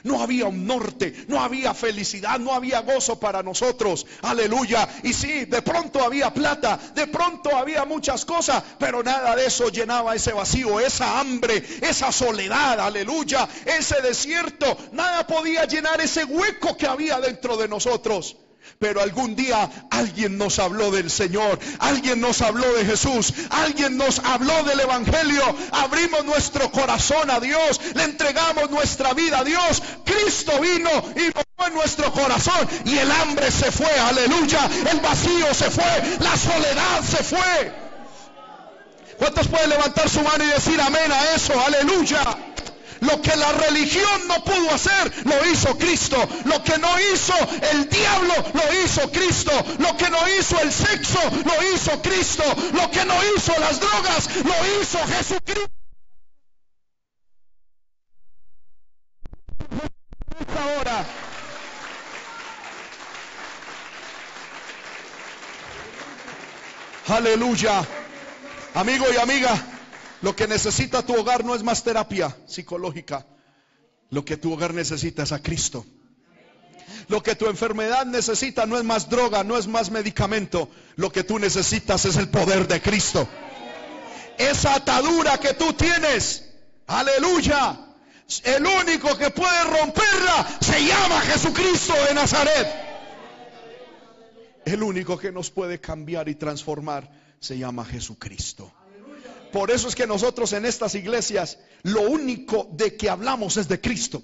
[0.04, 4.06] No había un norte, no había felicidad, no había gozo para nosotros.
[4.22, 4.88] Aleluya.
[5.02, 9.68] Y sí, de pronto había plata, de pronto había muchas cosas, pero nada de eso
[9.68, 12.80] llenaba ese vacío, esa hambre, esa soledad.
[12.80, 13.48] Aleluya.
[13.64, 18.36] Ese desierto, nada podía llenar ese hueco que había dentro de nosotros.
[18.78, 24.18] Pero algún día alguien nos habló del Señor, alguien nos habló de Jesús, alguien nos
[24.18, 25.42] habló del Evangelio.
[25.72, 29.82] Abrimos nuestro corazón a Dios, le entregamos nuestra vida a Dios.
[30.04, 35.54] Cristo vino y tomó en nuestro corazón y el hambre se fue, aleluya, el vacío
[35.54, 37.72] se fue, la soledad se fue.
[39.18, 41.52] ¿Cuántos pueden levantar su mano y decir amén a eso?
[41.64, 42.20] Aleluya.
[43.02, 46.16] Lo que la religión no pudo hacer, lo hizo Cristo.
[46.44, 47.34] Lo que no hizo
[47.72, 49.50] el diablo, lo hizo Cristo.
[49.78, 52.44] Lo que no hizo el sexo, lo hizo Cristo.
[52.72, 55.68] Lo que no hizo las drogas, lo hizo Jesucristo.
[60.56, 61.04] Ahora.
[67.08, 67.84] Aleluya.
[68.74, 69.71] Amigo y amiga,
[70.22, 73.26] lo que necesita tu hogar no es más terapia psicológica.
[74.10, 75.84] Lo que tu hogar necesita es a Cristo.
[77.08, 80.68] Lo que tu enfermedad necesita no es más droga, no es más medicamento.
[80.94, 83.28] Lo que tú necesitas es el poder de Cristo.
[84.38, 86.48] Esa atadura que tú tienes,
[86.86, 87.80] aleluya,
[88.44, 92.68] el único que puede romperla se llama Jesucristo de Nazaret.
[94.64, 98.72] El único que nos puede cambiar y transformar se llama Jesucristo.
[99.52, 103.80] Por eso es que nosotros en estas iglesias lo único de que hablamos es de
[103.80, 104.22] Cristo.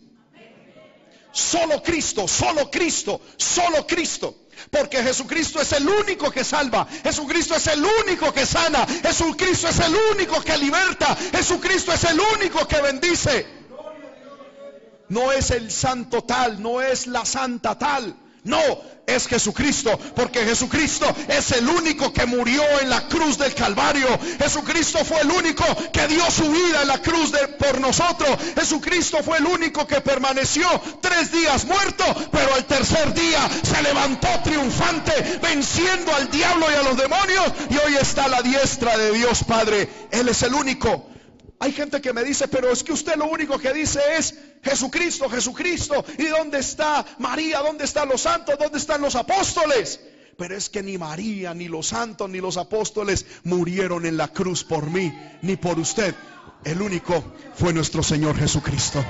[1.30, 4.48] Solo Cristo, solo Cristo, solo Cristo.
[4.70, 6.86] Porque Jesucristo es el único que salva.
[7.04, 8.86] Jesucristo es el único que sana.
[8.86, 11.14] Jesucristo es el único que liberta.
[11.14, 13.46] Jesucristo es el único que bendice.
[15.10, 18.14] No es el santo tal, no es la santa tal.
[18.44, 18.58] No,
[19.08, 24.06] es Jesucristo, porque Jesucristo es el único que murió en la cruz del Calvario.
[24.38, 28.38] Jesucristo fue el único que dio su vida en la cruz de, por nosotros.
[28.54, 30.68] Jesucristo fue el único que permaneció
[31.00, 36.82] tres días muerto, pero al tercer día se levantó triunfante, venciendo al diablo y a
[36.82, 39.88] los demonios, y hoy está a la diestra de Dios Padre.
[40.10, 41.06] Él es el único.
[41.60, 45.28] Hay gente que me dice, pero es que usted lo único que dice es Jesucristo,
[45.28, 46.04] Jesucristo.
[46.16, 47.60] ¿Y dónde está María?
[47.60, 48.56] ¿Dónde están los santos?
[48.58, 50.00] ¿Dónde están los apóstoles?
[50.36, 54.62] Pero es que ni María, ni los santos, ni los apóstoles murieron en la cruz
[54.62, 56.14] por mí, ni por usted.
[56.64, 57.24] El único
[57.56, 59.04] fue nuestro Señor Jesucristo.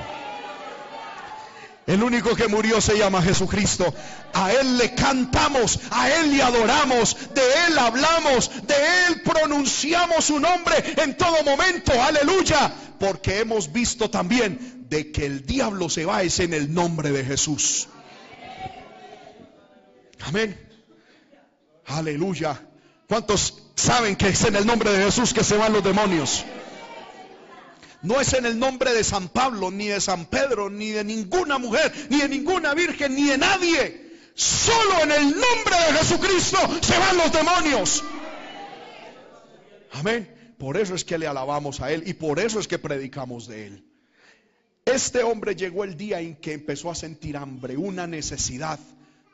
[1.89, 3.91] El único que murió se llama Jesucristo.
[4.33, 8.75] A Él le cantamos, a Él le adoramos, de Él hablamos, de
[9.07, 11.91] Él pronunciamos su nombre en todo momento.
[11.99, 12.71] Aleluya.
[12.99, 17.25] Porque hemos visto también de que el diablo se va es en el nombre de
[17.25, 17.87] Jesús.
[20.19, 20.59] Amén.
[21.87, 22.61] Aleluya.
[23.07, 26.45] ¿Cuántos saben que es en el nombre de Jesús que se van los demonios?
[28.01, 31.57] No es en el nombre de San Pablo, ni de San Pedro, ni de ninguna
[31.57, 34.09] mujer, ni de ninguna virgen, ni de nadie.
[34.35, 38.03] Solo en el nombre de Jesucristo se van los demonios.
[39.91, 40.55] Amén.
[40.57, 43.67] Por eso es que le alabamos a Él y por eso es que predicamos de
[43.67, 43.85] Él.
[44.85, 48.79] Este hombre llegó el día en que empezó a sentir hambre, una necesidad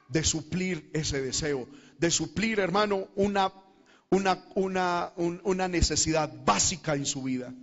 [0.09, 3.53] de suplir ese deseo, de suplir, hermano, una,
[4.09, 7.53] una, una, una necesidad básica en su vida.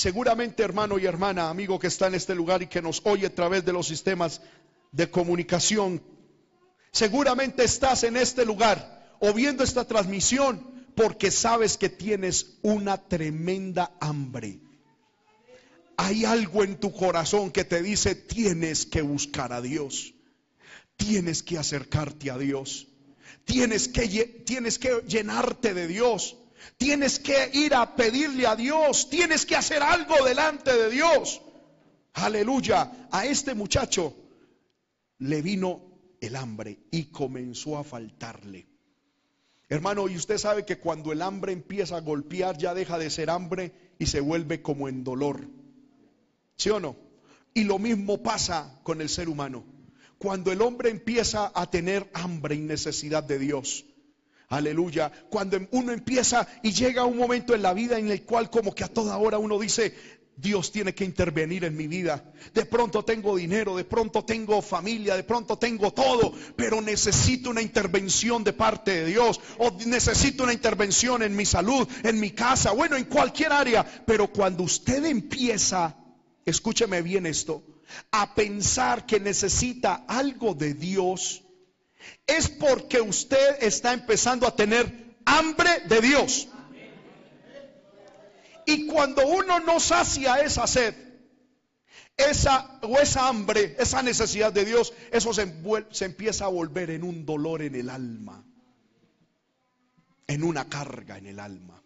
[0.00, 3.34] Seguramente, hermano y hermana, amigo que está en este lugar y que nos oye a
[3.34, 4.40] través de los sistemas
[4.92, 6.02] de comunicación,
[6.90, 13.94] seguramente estás en este lugar o viendo esta transmisión porque sabes que tienes una tremenda
[14.00, 14.60] hambre.
[15.98, 20.14] Hay algo en tu corazón que te dice tienes que buscar a Dios,
[20.96, 22.88] tienes que acercarte a Dios,
[23.44, 24.08] tienes que,
[24.46, 26.38] tienes que llenarte de Dios.
[26.76, 31.40] Tienes que ir a pedirle a Dios, tienes que hacer algo delante de Dios.
[32.14, 33.08] Aleluya.
[33.10, 34.14] A este muchacho
[35.18, 35.82] le vino
[36.20, 38.66] el hambre y comenzó a faltarle.
[39.68, 43.30] Hermano, y usted sabe que cuando el hambre empieza a golpear ya deja de ser
[43.30, 45.48] hambre y se vuelve como en dolor.
[46.56, 46.96] ¿Sí o no?
[47.54, 49.64] Y lo mismo pasa con el ser humano.
[50.18, 53.86] Cuando el hombre empieza a tener hambre y necesidad de Dios,
[54.50, 55.12] Aleluya.
[55.30, 58.82] Cuando uno empieza y llega un momento en la vida en el cual como que
[58.82, 59.94] a toda hora uno dice,
[60.36, 62.32] Dios tiene que intervenir en mi vida.
[62.52, 67.62] De pronto tengo dinero, de pronto tengo familia, de pronto tengo todo, pero necesito una
[67.62, 72.72] intervención de parte de Dios o necesito una intervención en mi salud, en mi casa,
[72.72, 73.84] bueno, en cualquier área.
[74.04, 75.96] Pero cuando usted empieza,
[76.44, 77.62] escúcheme bien esto,
[78.10, 81.44] a pensar que necesita algo de Dios,
[82.26, 86.48] es porque usted está empezando a tener hambre de Dios.
[88.66, 90.94] Y cuando uno no sacia esa sed,
[92.16, 95.52] esa o esa hambre, esa necesidad de Dios, eso se,
[95.90, 98.44] se empieza a volver en un dolor en el alma,
[100.26, 101.82] en una carga en el alma.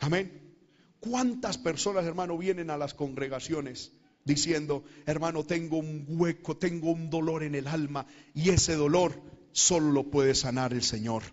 [0.00, 0.56] Amén.
[1.00, 3.92] ¿Cuántas personas, hermano, vienen a las congregaciones
[4.28, 9.90] diciendo, hermano, tengo un hueco, tengo un dolor en el alma y ese dolor solo
[9.90, 11.24] lo puede sanar el Señor.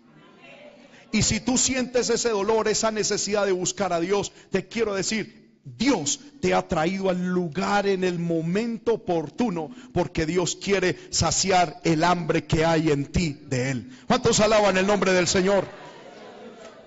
[1.12, 5.60] Y si tú sientes ese dolor, esa necesidad de buscar a Dios, te quiero decir,
[5.64, 12.02] Dios te ha traído al lugar en el momento oportuno porque Dios quiere saciar el
[12.02, 13.90] hambre que hay en ti de Él.
[14.06, 15.66] ¿Cuántos alaban el nombre del Señor?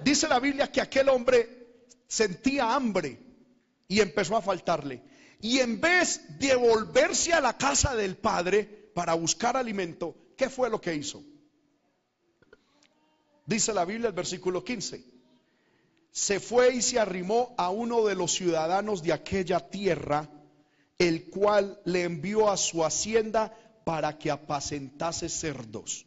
[0.04, 1.60] Dice la Biblia que aquel hombre
[2.08, 3.20] sentía hambre
[3.88, 5.02] y empezó a faltarle.
[5.42, 10.70] Y en vez de volverse a la casa del padre para buscar alimento, ¿qué fue
[10.70, 11.24] lo que hizo?
[13.46, 15.04] Dice la Biblia el versículo 15.
[16.12, 20.30] Se fue y se arrimó a uno de los ciudadanos de aquella tierra,
[20.98, 26.06] el cual le envió a su hacienda para que apacentase cerdos.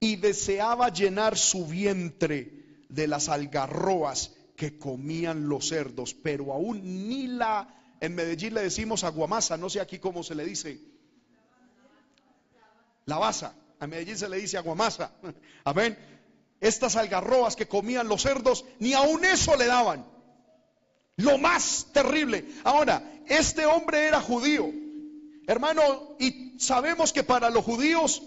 [0.00, 7.26] Y deseaba llenar su vientre de las algarroas que comían los cerdos, pero aún ni
[7.26, 10.80] la en Medellín le decimos aguamasa, no sé aquí cómo se le dice.
[13.06, 13.54] La basa.
[13.78, 15.12] A Medellín se le dice aguamasa.
[15.64, 15.96] Amén.
[16.60, 20.06] Estas algarrobas que comían los cerdos, ni aun eso le daban.
[21.16, 22.46] Lo más terrible.
[22.64, 24.70] Ahora, este hombre era judío.
[25.46, 28.22] Hermano, y sabemos que para los judíos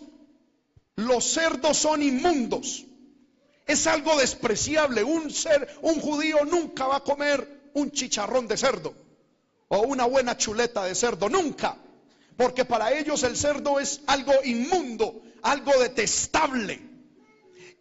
[0.95, 2.85] los cerdos son inmundos.
[3.65, 5.03] Es algo despreciable.
[5.03, 9.08] Un ser, un judío nunca va a comer un chicharrón de cerdo
[9.69, 11.77] o una buena chuleta de cerdo, nunca.
[12.35, 16.81] Porque para ellos el cerdo es algo inmundo, algo detestable.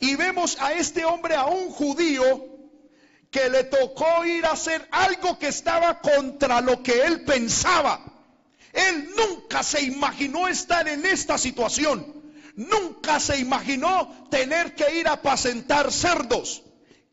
[0.00, 2.46] Y vemos a este hombre, a un judío,
[3.30, 8.00] que le tocó ir a hacer algo que estaba contra lo que él pensaba.
[8.72, 12.14] Él nunca se imaginó estar en esta situación.
[12.54, 16.62] Nunca se imaginó tener que ir a apacentar cerdos.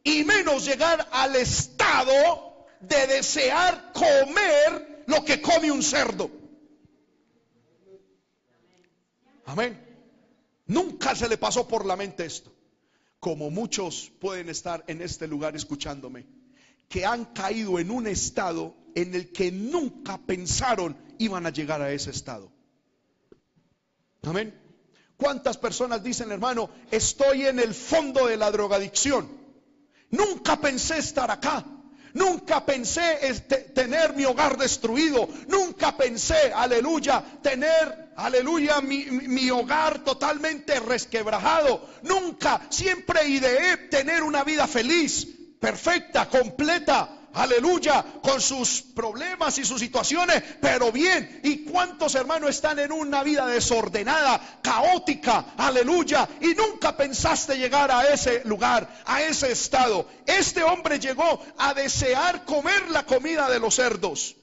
[0.03, 2.44] Y menos llegar al estado
[2.87, 6.29] de desear comer lo que come un cerdo.
[9.45, 9.79] Amén.
[10.67, 12.51] Nunca se le pasó por la mente esto.
[13.19, 16.25] Como muchos pueden estar en este lugar escuchándome,
[16.89, 21.91] que han caído en un estado en el que nunca pensaron iban a llegar a
[21.91, 22.51] ese estado.
[24.23, 24.59] Amén.
[25.17, 29.29] ¿Cuántas personas dicen, hermano, estoy en el fondo de la drogadicción?
[30.09, 31.65] Nunca pensé estar acá.
[32.15, 35.27] Nunca pensé este, tener mi hogar destruido.
[35.49, 41.85] Nunca pensé, aleluya, tener, aleluya, mi, mi hogar totalmente resquebrajado.
[42.03, 45.27] Nunca, siempre ideé tener una vida feliz,
[45.59, 51.41] perfecta, completa aleluya, con sus problemas y sus situaciones, pero bien.
[51.43, 56.27] ¿Y cuántos hermanos están en una vida desordenada, caótica, aleluya?
[56.41, 60.07] Y nunca pensaste llegar a ese lugar, a ese estado.
[60.25, 64.35] Este hombre llegó a desear comer la comida de los cerdos.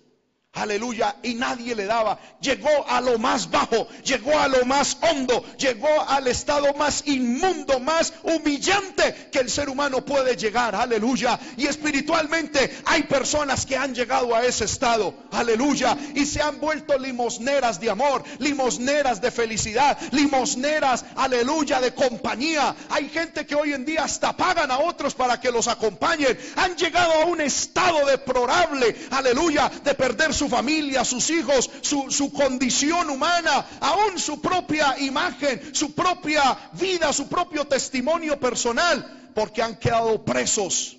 [0.55, 1.17] Aleluya.
[1.23, 2.19] Y nadie le daba.
[2.43, 7.81] Llegó a lo más bajo, llegó a lo más hondo, llegó al estado más inmundo,
[7.81, 10.75] más humillante que el ser humano puede llegar.
[10.75, 11.41] Aleluya.
[11.57, 15.15] Y espiritualmente hay personas que han llegado a ese estado.
[15.31, 15.97] Aleluya.
[16.15, 22.77] Y se han vuelto limosneras de amor, limosneras de felicidad, limosneras, aleluya, de compañía.
[22.91, 26.38] Hay gente que hoy en día hasta pagan a otros para que los acompañen.
[26.57, 32.11] Han llegado a un estado deplorable, aleluya, de perder su su familia, sus hijos, su,
[32.11, 39.62] su condición humana, aún su propia imagen, su propia vida, su propio testimonio personal, porque
[39.62, 40.96] han quedado presos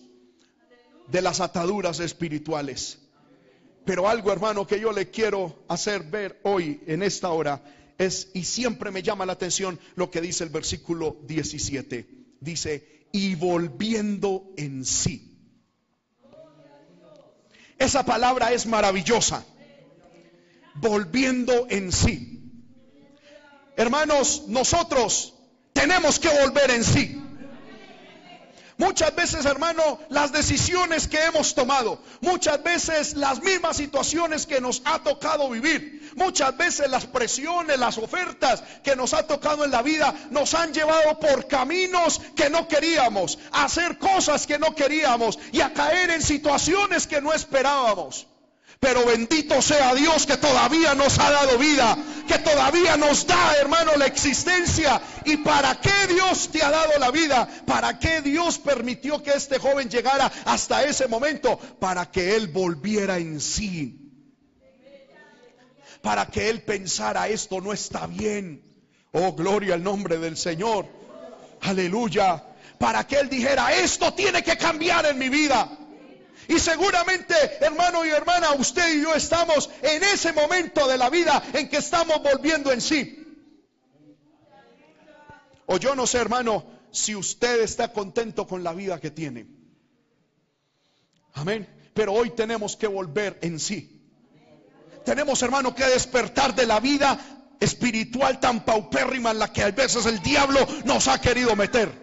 [1.10, 3.00] de las ataduras espirituales.
[3.84, 7.62] Pero algo, hermano, que yo le quiero hacer ver hoy, en esta hora,
[7.98, 12.08] es, y siempre me llama la atención lo que dice el versículo 17.
[12.40, 15.33] Dice, y volviendo en sí.
[17.78, 19.44] Esa palabra es maravillosa.
[20.76, 22.40] Volviendo en sí.
[23.76, 25.34] Hermanos, nosotros
[25.74, 27.23] tenemos que volver en sí.
[28.84, 34.82] Muchas veces, hermano, las decisiones que hemos tomado, muchas veces las mismas situaciones que nos
[34.84, 39.82] ha tocado vivir, muchas veces las presiones, las ofertas que nos ha tocado en la
[39.82, 45.40] vida, nos han llevado por caminos que no queríamos, a hacer cosas que no queríamos
[45.54, 48.28] y a caer en situaciones que no esperábamos.
[48.84, 53.96] Pero bendito sea Dios que todavía nos ha dado vida, que todavía nos da, hermano,
[53.96, 55.02] la existencia.
[55.24, 57.48] ¿Y para qué Dios te ha dado la vida?
[57.66, 61.58] ¿Para qué Dios permitió que este joven llegara hasta ese momento?
[61.80, 64.02] Para que él volviera en sí.
[66.02, 68.62] Para que él pensara, esto no está bien.
[69.14, 70.88] Oh, gloria al nombre del Señor.
[71.62, 72.44] Aleluya.
[72.80, 75.70] Para que él dijera, esto tiene que cambiar en mi vida.
[76.48, 81.44] Y seguramente, hermano y hermana, usted y yo estamos en ese momento de la vida
[81.54, 83.20] en que estamos volviendo en sí.
[85.66, 89.48] O yo no sé, hermano, si usted está contento con la vida que tiene.
[91.34, 91.68] Amén.
[91.94, 94.02] Pero hoy tenemos que volver en sí.
[95.06, 97.20] Tenemos, hermano, que despertar de la vida
[97.60, 102.03] espiritual tan paupérrima en la que a veces el diablo nos ha querido meter.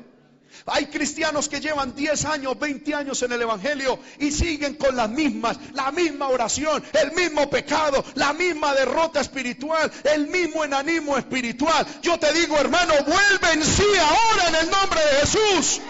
[0.67, 5.09] Hay cristianos que llevan 10 años, 20 años en el Evangelio y siguen con las
[5.09, 11.87] mismas, la misma oración, el mismo pecado, la misma derrota espiritual, el mismo enanismo espiritual.
[12.03, 15.81] Yo te digo, hermano, vuelve en sí ahora en el nombre de Jesús.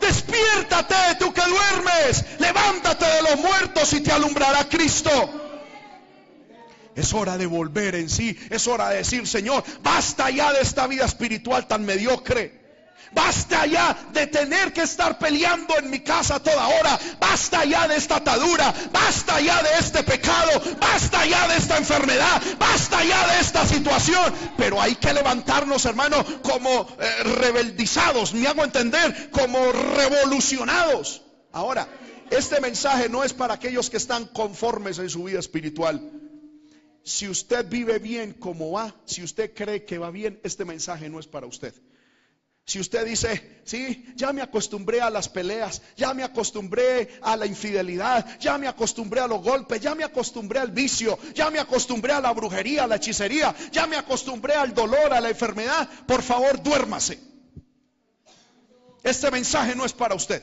[0.00, 5.10] Despiértate tú que duermes, levántate de los muertos y te alumbrará Cristo.
[6.94, 10.86] Es hora de volver en sí, es hora de decir, Señor, basta ya de esta
[10.86, 12.67] vida espiritual tan mediocre.
[13.12, 16.98] Basta ya de tener que estar peleando en mi casa toda hora.
[17.18, 18.74] Basta ya de esta atadura.
[18.92, 20.60] Basta ya de este pecado.
[20.78, 22.42] Basta ya de esta enfermedad.
[22.58, 24.32] Basta ya de esta situación.
[24.56, 28.34] Pero hay que levantarnos, hermano, como eh, rebeldizados.
[28.34, 31.22] Me hago entender, como revolucionados.
[31.52, 31.88] Ahora,
[32.30, 36.12] este mensaje no es para aquellos que están conformes en su vida espiritual.
[37.02, 41.18] Si usted vive bien como va, si usted cree que va bien, este mensaje no
[41.18, 41.74] es para usted.
[42.68, 47.46] Si usted dice, sí, ya me acostumbré a las peleas, ya me acostumbré a la
[47.46, 52.12] infidelidad, ya me acostumbré a los golpes, ya me acostumbré al vicio, ya me acostumbré
[52.12, 56.22] a la brujería, a la hechicería, ya me acostumbré al dolor, a la enfermedad, por
[56.22, 57.18] favor duérmase.
[59.02, 60.42] Este mensaje no es para usted.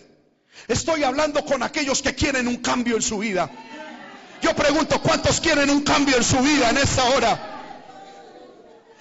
[0.67, 3.51] Estoy hablando con aquellos que quieren un cambio en su vida.
[4.41, 7.54] Yo pregunto, ¿cuántos quieren un cambio en su vida en esta hora?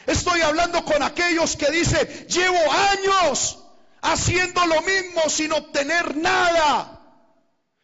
[0.06, 3.58] Estoy hablando con aquellos que dicen, llevo años
[4.02, 7.00] haciendo lo mismo sin obtener nada.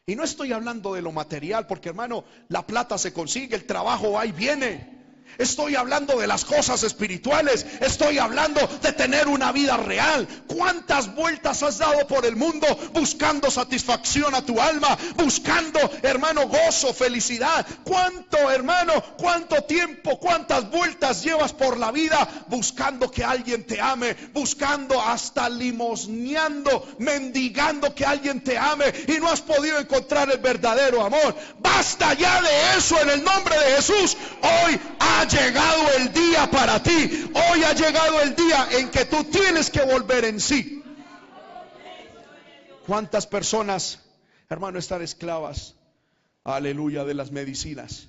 [0.06, 4.12] Y no estoy hablando de lo material, porque hermano, la plata se consigue, el trabajo
[4.12, 4.99] va y viene.
[5.38, 7.66] Estoy hablando de las cosas espirituales.
[7.80, 10.26] Estoy hablando de tener una vida real.
[10.46, 14.96] ¿Cuántas vueltas has dado por el mundo buscando satisfacción a tu alma?
[15.16, 17.66] Buscando, hermano, gozo, felicidad.
[17.84, 18.92] ¿Cuánto, hermano?
[19.16, 20.18] ¿Cuánto tiempo?
[20.18, 24.14] ¿Cuántas vueltas llevas por la vida buscando que alguien te ame?
[24.32, 31.02] Buscando hasta limosneando, mendigando que alguien te ame y no has podido encontrar el verdadero
[31.04, 31.34] amor.
[31.58, 34.16] Basta ya de eso en el nombre de Jesús.
[34.42, 34.80] Hoy
[35.20, 37.30] ha llegado el día para ti.
[37.34, 40.82] Hoy ha llegado el día en que tú tienes que volver en sí.
[42.86, 44.00] ¿Cuántas personas,
[44.48, 45.76] hermano, están esclavas?
[46.42, 48.08] Aleluya de las medicinas.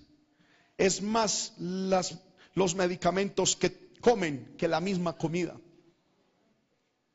[0.78, 5.58] Es más los medicamentos que comen que la misma comida.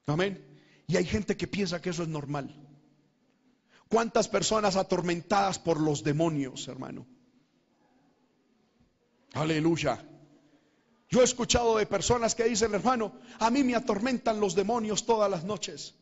[0.06, 0.44] Amén.
[0.86, 2.54] Y hay gente que piensa que eso es normal.
[3.88, 7.06] ¿Cuántas personas atormentadas por los demonios, hermano?
[9.36, 10.02] Aleluya.
[11.10, 15.30] Yo he escuchado de personas que dicen, hermano, a mí me atormentan los demonios todas
[15.30, 15.94] las noches.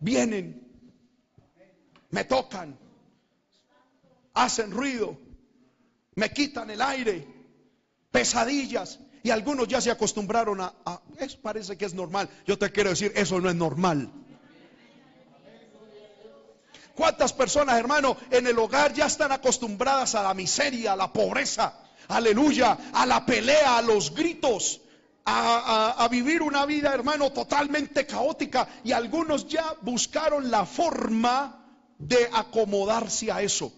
[0.00, 0.70] Vienen,
[2.10, 2.78] me tocan,
[4.34, 5.16] hacen ruido,
[6.14, 7.26] me quitan el aire,
[8.10, 9.00] pesadillas.
[9.22, 10.74] Y algunos ya se acostumbraron a,
[11.18, 12.28] eso parece que es normal.
[12.46, 14.12] Yo te quiero decir, eso no es normal.
[16.94, 21.80] ¿Cuántas personas, hermano, en el hogar ya están acostumbradas a la miseria, a la pobreza?
[22.08, 24.80] Aleluya, a la pelea, a los gritos,
[25.24, 28.68] a, vivir una vida, hermano, totalmente caótica.
[28.84, 31.64] Y algunos ya buscaron la forma
[31.98, 33.72] de acomodarse a eso.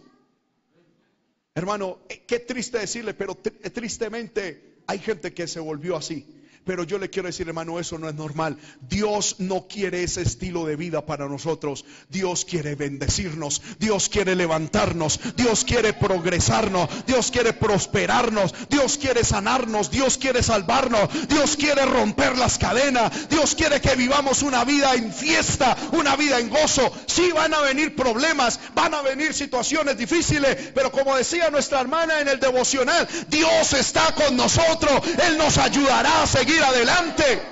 [1.55, 6.36] Hermano, eh, qué triste decirle, pero tristemente hay gente que se volvió así.
[6.67, 8.59] Pero yo le quiero decir, hermano, eso no es normal.
[8.81, 11.85] Dios no quiere ese estilo de vida para nosotros.
[12.09, 13.63] Dios quiere bendecirnos.
[13.79, 15.21] Dios quiere levantarnos.
[15.37, 16.89] Dios quiere progresarnos.
[17.07, 18.53] Dios quiere prosperarnos.
[18.69, 19.93] Dios quiere sanarnos.
[19.93, 21.29] Dios quiere salvarnos.
[21.29, 23.29] Dios quiere romper las cadenas.
[23.29, 26.93] Dios quiere que vivamos una vida en fiesta, una vida en gozo.
[27.07, 32.21] Sí van a venir problemas, van a venir situaciones difíciles, pero como decía nuestra hermana
[32.21, 35.01] en el devocional, Dios está con nosotros.
[35.29, 37.43] Él nos ayudará a seguir adelante.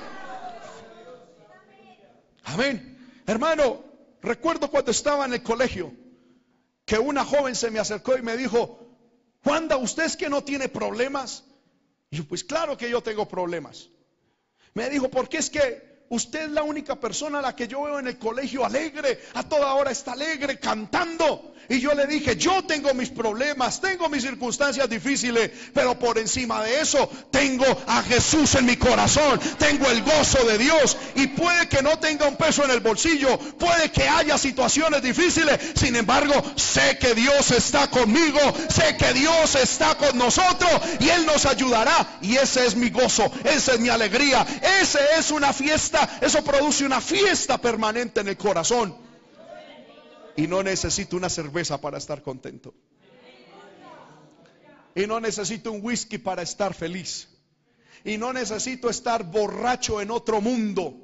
[2.44, 3.22] Amén.
[3.26, 3.84] Hermano,
[4.22, 5.92] recuerdo cuando estaba en el colegio
[6.84, 8.78] que una joven se me acercó y me dijo,
[9.42, 11.44] Juanda, ¿usted es que no tiene problemas?
[12.10, 13.88] Y yo, pues claro que yo tengo problemas.
[14.74, 17.98] Me dijo, porque es que usted es la única persona a la que yo veo
[17.98, 21.54] en el colegio alegre, a toda hora está alegre, cantando.
[21.68, 26.62] Y yo le dije, yo tengo mis problemas, tengo mis circunstancias difíciles, pero por encima
[26.62, 31.68] de eso tengo a Jesús en mi corazón, tengo el gozo de Dios y puede
[31.68, 36.34] que no tenga un peso en el bolsillo, puede que haya situaciones difíciles, sin embargo,
[36.56, 42.18] sé que Dios está conmigo, sé que Dios está con nosotros y Él nos ayudará
[42.20, 44.46] y ese es mi gozo, esa es mi alegría,
[44.80, 45.52] ese es una
[46.20, 48.96] eso produce una fiesta permanente en el corazón
[50.36, 52.74] y no necesito una cerveza para estar contento.
[54.94, 57.28] Y no necesito un whisky para estar feliz.
[58.04, 60.94] Y no necesito estar borracho en otro mundo.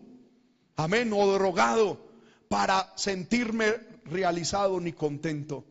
[0.76, 1.12] Amén.
[1.12, 2.10] O drogado
[2.48, 3.74] para sentirme
[4.04, 5.64] realizado ni contento.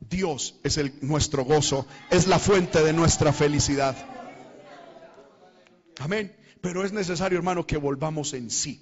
[0.00, 3.96] Dios es el, nuestro gozo, es la fuente de nuestra felicidad.
[5.98, 6.34] Amén.
[6.62, 8.80] Pero es necesario, hermano, que volvamos en sí.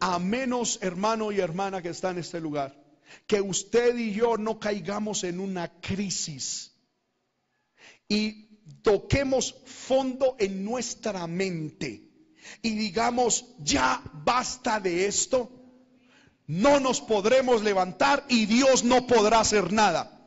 [0.00, 2.74] A menos, hermano y hermana que está en este lugar,
[3.26, 6.72] que usted y yo no caigamos en una crisis
[8.08, 8.46] y
[8.82, 12.08] toquemos fondo en nuestra mente
[12.62, 15.50] y digamos, ya basta de esto,
[16.46, 20.20] no nos podremos levantar y Dios no podrá hacer nada.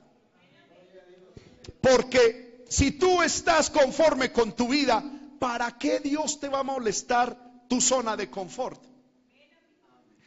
[1.82, 5.04] Porque si tú estás conforme con tu vida,
[5.40, 8.82] ¿para qué Dios te va a molestar tu zona de confort?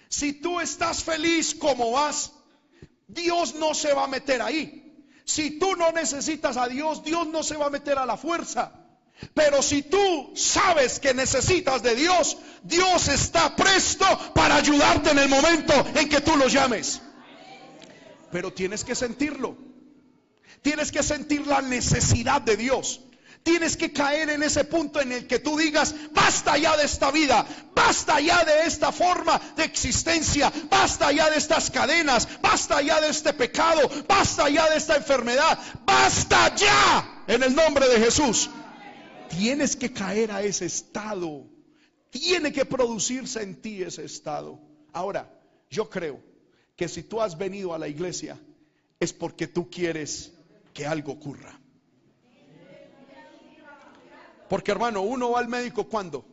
[0.09, 2.33] Si tú estás feliz como vas,
[3.07, 4.85] Dios no se va a meter ahí.
[5.25, 8.73] Si tú no necesitas a Dios, Dios no se va a meter a la fuerza.
[9.35, 15.29] Pero si tú sabes que necesitas de Dios, Dios está presto para ayudarte en el
[15.29, 17.03] momento en que tú lo llames.
[18.31, 19.57] Pero tienes que sentirlo.
[20.63, 23.01] Tienes que sentir la necesidad de Dios.
[23.49, 27.11] Tienes que caer en ese punto en el que tú digas, basta ya de esta
[27.11, 33.01] vida, basta ya de esta forma de existencia, basta ya de estas cadenas, basta ya
[33.01, 38.51] de este pecado, basta ya de esta enfermedad, basta ya en el nombre de Jesús.
[39.31, 41.47] Tienes que caer a ese estado,
[42.11, 44.61] tiene que producirse en ti ese estado.
[44.93, 45.27] Ahora,
[45.71, 46.21] yo creo
[46.77, 48.39] que si tú has venido a la iglesia
[49.01, 50.33] es porque tú quieres
[50.75, 51.59] que algo ocurra.
[54.49, 56.25] Porque hermano, uno va al médico cuando?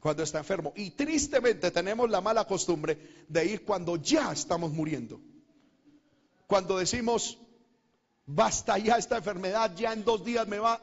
[0.00, 0.72] Cuando está enfermo.
[0.76, 5.20] Y tristemente tenemos la mala costumbre de ir cuando ya estamos muriendo.
[6.46, 7.38] Cuando decimos,
[8.26, 10.80] basta ya esta enfermedad, ya en dos días me va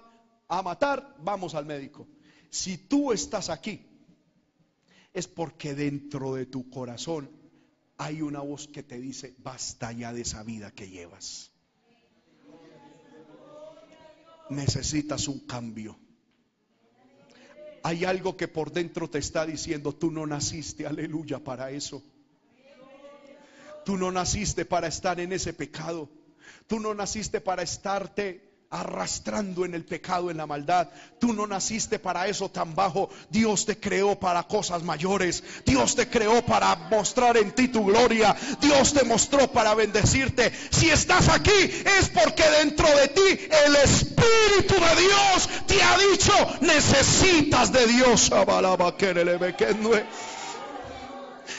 [0.47, 2.07] a matar, vamos al médico.
[2.49, 3.85] Si tú estás aquí,
[5.13, 7.29] es porque dentro de tu corazón
[7.97, 11.48] hay una voz que te dice, basta ya de esa vida que llevas
[14.49, 15.97] necesitas un cambio.
[17.83, 22.03] Hay algo que por dentro te está diciendo, tú no naciste, aleluya, para eso.
[23.85, 26.09] Tú no naciste para estar en ese pecado.
[26.67, 30.89] Tú no naciste para estarte arrastrando en el pecado, en la maldad.
[31.19, 33.09] Tú no naciste para eso tan bajo.
[33.29, 35.43] Dios te creó para cosas mayores.
[35.65, 38.35] Dios te creó para mostrar en ti tu gloria.
[38.61, 40.51] Dios te mostró para bendecirte.
[40.69, 46.33] Si estás aquí es porque dentro de ti el Espíritu de Dios te ha dicho,
[46.61, 48.31] necesitas de Dios.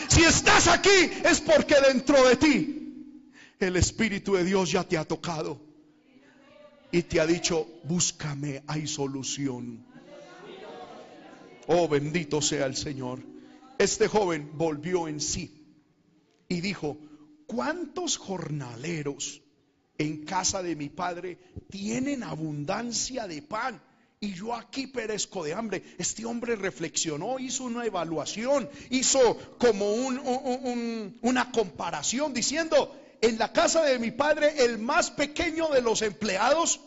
[0.08, 2.76] Si estás aquí es porque dentro de ti
[3.58, 5.69] el Espíritu de Dios ya te ha tocado
[6.92, 9.84] y te ha dicho, búscame, hay solución.
[11.66, 13.20] Oh, bendito sea el Señor.
[13.78, 15.60] Este joven volvió en sí
[16.48, 16.98] y dijo,
[17.46, 19.42] ¿cuántos jornaleros
[19.98, 21.38] en casa de mi padre
[21.70, 23.80] tienen abundancia de pan?
[24.18, 25.82] Y yo aquí perezco de hambre.
[25.96, 33.98] Este hombre reflexionó, hizo una evaluación, hizo como una comparación diciendo, en la casa de
[33.98, 36.80] mi padre, el más pequeño de los empleados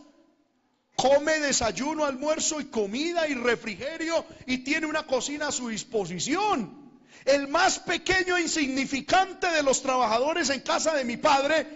[0.95, 6.81] come desayuno, almuerzo y comida y refrigerio y tiene una cocina a su disposición.
[7.25, 11.67] El más pequeño e insignificante de los trabajadores en casa de mi padre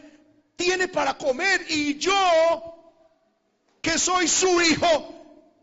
[0.55, 2.73] tiene para comer y yo,
[3.81, 5.13] que soy su hijo,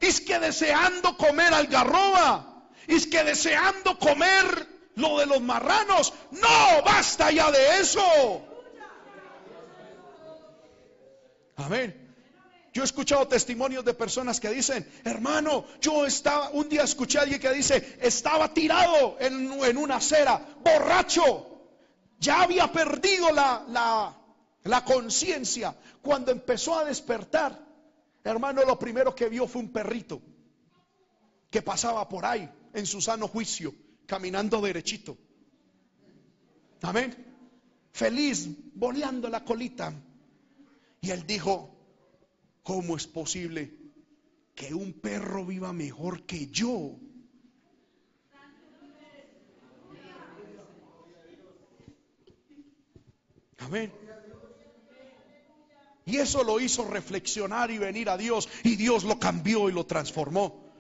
[0.01, 7.31] es que deseando comer algarroba, es que deseando comer lo de los marranos, no, basta
[7.31, 8.01] ya de eso.
[11.57, 12.05] Amén.
[12.73, 17.23] Yo he escuchado testimonios de personas que dicen, hermano, yo estaba, un día escuché a
[17.23, 21.71] alguien que dice, estaba tirado en, una acera, borracho,
[22.19, 24.17] ya había perdido la, la,
[24.65, 25.77] la conciencia.
[26.03, 27.65] Cuando empezó a despertar,
[28.25, 30.21] hermano, lo primero que vio fue un perrito
[31.49, 33.73] que pasaba por ahí en su sano juicio,
[34.05, 35.17] caminando derechito.
[36.83, 37.15] Amén.
[37.93, 39.93] Feliz, boleando la colita.
[41.05, 41.69] Y él dijo,
[42.63, 43.77] ¿cómo es posible
[44.55, 46.97] que un perro viva mejor que yo?
[53.59, 53.93] Amén.
[56.07, 58.49] Y eso lo hizo reflexionar y venir a Dios.
[58.63, 60.73] Y Dios lo cambió y lo transformó.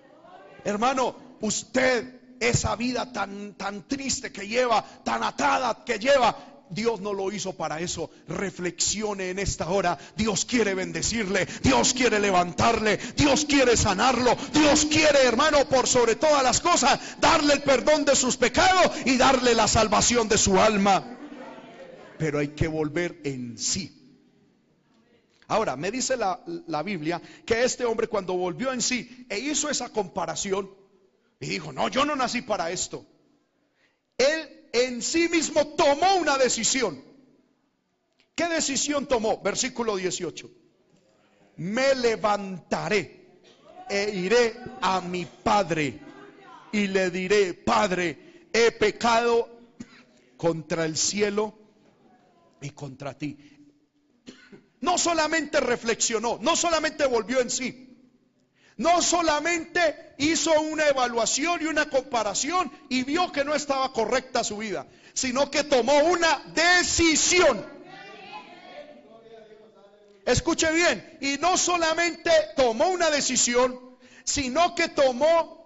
[0.64, 7.12] Hermano, usted esa vida tan, tan triste que lleva, tan atada que lleva, Dios no
[7.12, 8.10] lo hizo para eso.
[8.28, 9.98] Reflexione en esta hora.
[10.16, 11.46] Dios quiere bendecirle.
[11.62, 12.98] Dios quiere levantarle.
[13.16, 14.36] Dios quiere sanarlo.
[14.52, 19.16] Dios quiere, hermano, por sobre todas las cosas, darle el perdón de sus pecados y
[19.16, 21.18] darle la salvación de su alma.
[22.18, 24.00] Pero hay que volver en sí.
[25.46, 29.68] Ahora, me dice la, la, Biblia que este hombre cuando volvió en sí e hizo
[29.68, 30.70] esa comparación
[31.38, 33.04] y dijo, no, yo no nací para esto.
[34.16, 37.00] Él en sí mismo tomó una decisión.
[38.34, 39.40] ¿Qué decisión tomó?
[39.40, 40.50] Versículo 18.
[41.56, 43.38] Me levantaré
[43.88, 46.00] e iré a mi padre
[46.72, 49.48] y le diré, Padre, he pecado
[50.36, 51.56] contra el cielo
[52.60, 53.38] y contra ti.
[54.80, 57.83] No solamente reflexionó, no solamente volvió en sí,
[58.76, 64.56] no solamente hizo una evaluación y una comparación y vio que no estaba correcta su
[64.56, 67.74] vida, sino que tomó una decisión.
[70.26, 73.78] Escuche bien, y no solamente tomó una decisión,
[74.24, 75.64] sino que tomó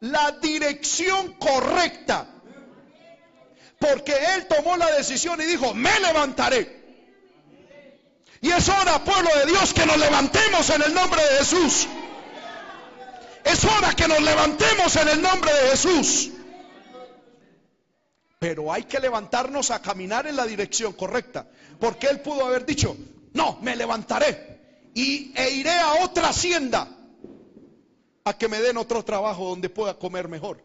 [0.00, 2.26] la dirección correcta.
[3.78, 6.78] Porque él tomó la decisión y dijo, me levantaré.
[8.40, 11.86] Y es hora, pueblo de Dios, que nos levantemos en el nombre de Jesús.
[13.44, 16.30] Es hora que nos levantemos en el nombre de Jesús.
[18.38, 21.46] Pero hay que levantarnos a caminar en la dirección correcta.
[21.80, 22.96] Porque él pudo haber dicho,
[23.32, 26.88] no, me levantaré y, e iré a otra hacienda
[28.24, 30.62] a que me den otro trabajo donde pueda comer mejor.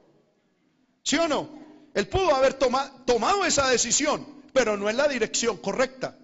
[1.04, 1.50] ¿Sí o no?
[1.94, 6.18] Él pudo haber tomado esa decisión, pero no en la dirección correcta.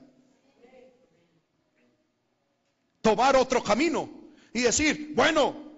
[3.01, 4.09] Tomar otro camino
[4.53, 5.68] y decir, bueno,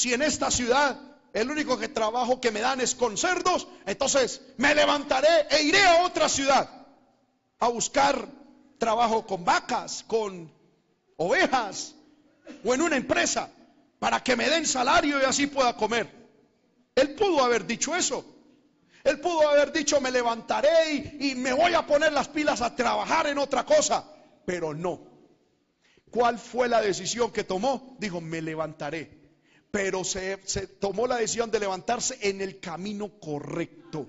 [0.00, 0.98] si en esta ciudad
[1.34, 5.82] el único que trabajo que me dan es con cerdos, entonces me levantaré e iré
[5.82, 6.68] a otra ciudad
[7.58, 8.26] a buscar
[8.78, 10.50] trabajo con vacas, con
[11.18, 11.94] ovejas
[12.64, 13.50] o en una empresa
[13.98, 16.08] para que me den salario y así pueda comer.
[16.94, 18.24] Él pudo haber dicho eso.
[19.04, 22.74] Él pudo haber dicho, me levantaré y, y, me voy a poner las pilas a
[22.74, 24.04] trabajar en otra cosa.
[24.46, 25.00] Pero no.
[26.10, 27.96] ¿Cuál fue la decisión que tomó?
[27.98, 29.19] Dijo, me levantaré
[29.70, 30.36] pero se,
[30.80, 34.06] tomó la decisión de levantarse en el camino correcto.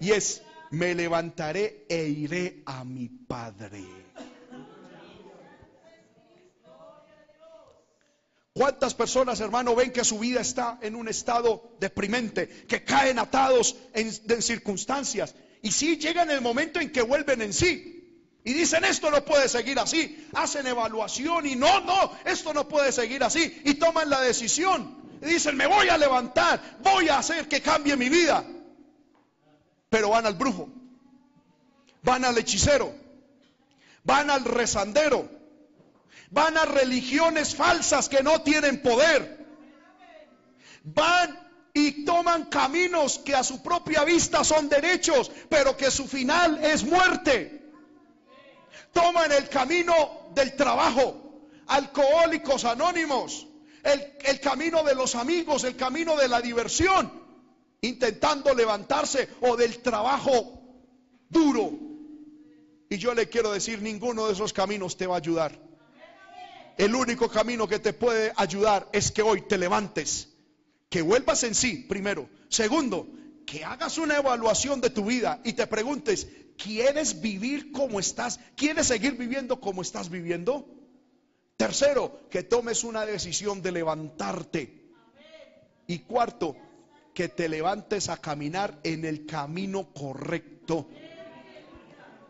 [0.00, 3.84] Y es, me levantaré e iré a mi Padre.
[8.52, 13.76] ¿Cuántas personas, hermano, ven que su vida está en un estado deprimente, que caen atados
[13.94, 15.34] en, en circunstancias?
[15.62, 17.97] Y sí llegan el momento en que vuelven en sí,
[18.48, 20.26] y dicen, esto no puede seguir así.
[20.32, 23.60] Hacen evaluación y no, no, esto no puede seguir así.
[23.66, 24.96] Y toman la decisión.
[25.20, 28.42] Dicen, me voy a levantar, voy a hacer que cambie mi vida.
[29.90, 30.70] Pero van al brujo,
[32.02, 32.94] van al hechicero,
[34.04, 35.28] van al rezandero,
[36.30, 39.46] van a religiones falsas que no tienen poder.
[40.84, 41.38] Van
[41.74, 46.82] y toman caminos que a su propia vista son derechos, pero que su final es
[46.82, 47.58] muerte
[48.92, 53.46] toman el camino del trabajo, alcohólicos anónimos,
[53.82, 57.10] el, el, camino de los amigos, el camino de la diversión,
[57.80, 60.62] intentando levantarse o del trabajo
[61.28, 61.72] duro.
[62.90, 65.58] Y yo le quiero decir, ninguno de esos caminos te va a ayudar.
[66.78, 70.28] El único camino que te puede ayudar es que hoy te levantes,
[70.88, 72.30] que vuelvas en sí, primero.
[72.48, 73.08] Segundo,
[73.44, 76.28] que hagas una evaluación de tu vida y te preguntes,
[76.58, 78.38] ¿quieres vivir como estás?
[78.56, 80.66] ¿Quieres seguir viviendo como estás viviendo?
[81.56, 84.90] Tercero, que tomes una decisión de levantarte.
[85.86, 86.56] Y cuarto,
[87.14, 90.88] que te levantes a caminar en el camino correcto.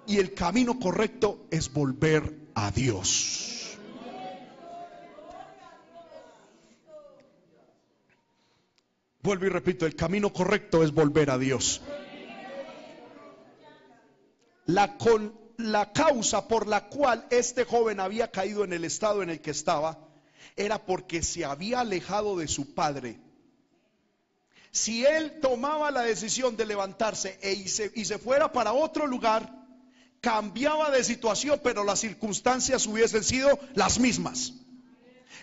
[0.07, 3.76] Y el camino correcto es volver a Dios.
[9.20, 11.83] Vuelvo y repito, el camino correcto es volver a Dios.
[14.69, 19.31] La, con, la causa por la cual este joven había caído en el estado en
[19.31, 19.99] el que estaba
[20.57, 23.19] era porque se había alejado de su padre.
[24.71, 29.07] Si él tomaba la decisión de levantarse e y se, y se fuera para otro
[29.07, 29.51] lugar,
[30.21, 34.53] cambiaba de situación, pero las circunstancias hubiesen sido las mismas.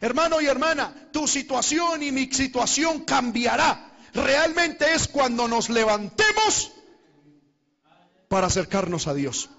[0.01, 3.91] Hermano y hermana, tu situación y mi situación cambiará.
[4.13, 6.74] Realmente es cuando nos levantemos
[8.27, 9.49] para acercarnos a Dios.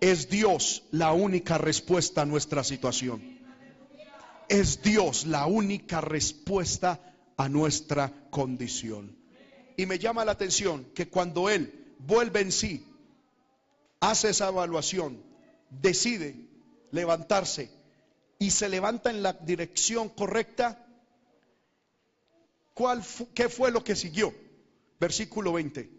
[0.00, 3.38] Es Dios la única respuesta a nuestra situación.
[4.48, 7.00] Es Dios la única respuesta
[7.36, 9.16] a nuestra condición.
[9.76, 12.86] Y me llama la atención que cuando Él vuelve en sí,
[14.00, 15.22] hace esa evaluación,
[15.70, 16.36] decide
[16.92, 17.70] levantarse
[18.38, 20.86] y se levanta en la dirección correcta,
[22.74, 23.02] ¿cuál
[23.34, 24.34] ¿qué fue lo que siguió?
[25.00, 25.95] Versículo 20.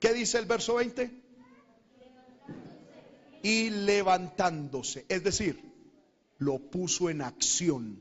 [0.00, 1.10] ¿Qué dice el verso 20?
[3.42, 5.62] Y levantándose, es decir,
[6.38, 8.00] lo puso en acción.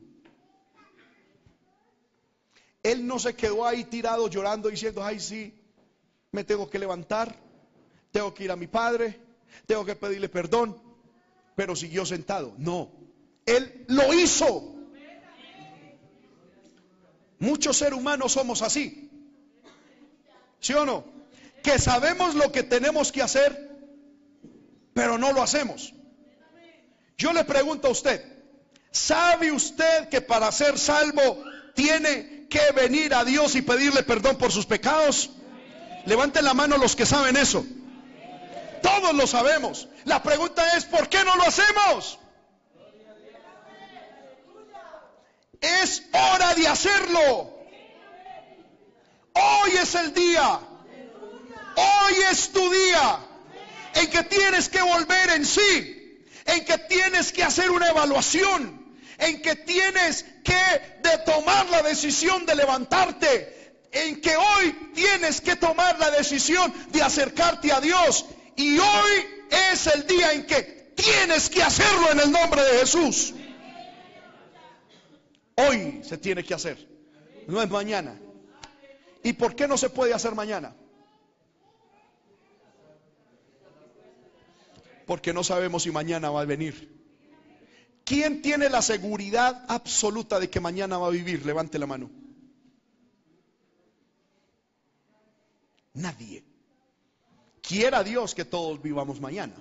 [2.81, 5.53] Él no se quedó ahí tirado llorando diciendo, ay sí,
[6.31, 7.35] me tengo que levantar,
[8.11, 9.19] tengo que ir a mi padre,
[9.65, 10.81] tengo que pedirle perdón,
[11.55, 12.53] pero siguió sentado.
[12.57, 12.89] No,
[13.45, 14.75] él lo hizo.
[17.39, 19.09] Muchos seres humanos somos así.
[20.61, 21.18] ¿Sí o no?
[21.63, 23.69] Que sabemos lo que tenemos que hacer,
[24.93, 25.93] pero no lo hacemos.
[27.17, 28.25] Yo le pregunto a usted,
[28.91, 31.43] ¿sabe usted que para ser salvo
[31.75, 35.31] tiene que venir a Dios y pedirle perdón por sus pecados?
[36.05, 37.65] Levanten la mano los que saben eso.
[38.81, 39.89] Todos lo sabemos.
[40.05, 42.19] La pregunta es, ¿por qué no lo hacemos?
[45.61, 47.59] Es hora de hacerlo.
[49.33, 50.59] Hoy es el día.
[51.75, 53.19] Hoy es tu día
[53.95, 59.41] en que tienes que volver en sí, en que tienes que hacer una evaluación, en
[59.41, 63.59] que tienes que tomar la decisión de levantarte,
[63.91, 69.25] en que hoy tienes que tomar la decisión de acercarte a Dios y hoy
[69.71, 73.33] es el día en que tienes que hacerlo en el nombre de Jesús.
[75.55, 76.77] Hoy se tiene que hacer,
[77.47, 78.19] no es mañana.
[79.23, 80.73] ¿Y por qué no se puede hacer mañana?
[85.09, 86.75] Porque no sabemos si mañana va a venir.
[88.05, 91.47] ¿Quién tiene la seguridad absoluta de que mañana va a vivir?
[91.47, 92.11] Levante la mano.
[95.95, 96.43] Nadie.
[97.59, 99.55] Quiera Dios que todos vivamos mañana.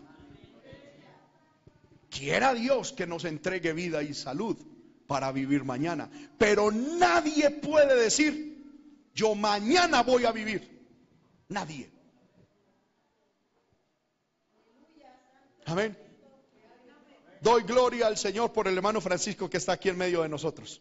[2.11, 4.59] Quiera Dios que nos entregue vida y salud
[5.07, 6.11] para vivir mañana.
[6.37, 8.67] Pero nadie puede decir,
[9.15, 10.87] yo mañana voy a vivir.
[11.49, 11.98] Nadie.
[15.69, 15.95] Amén.
[17.43, 20.81] Doy gloria al Señor por el hermano Francisco que está aquí en medio de nosotros.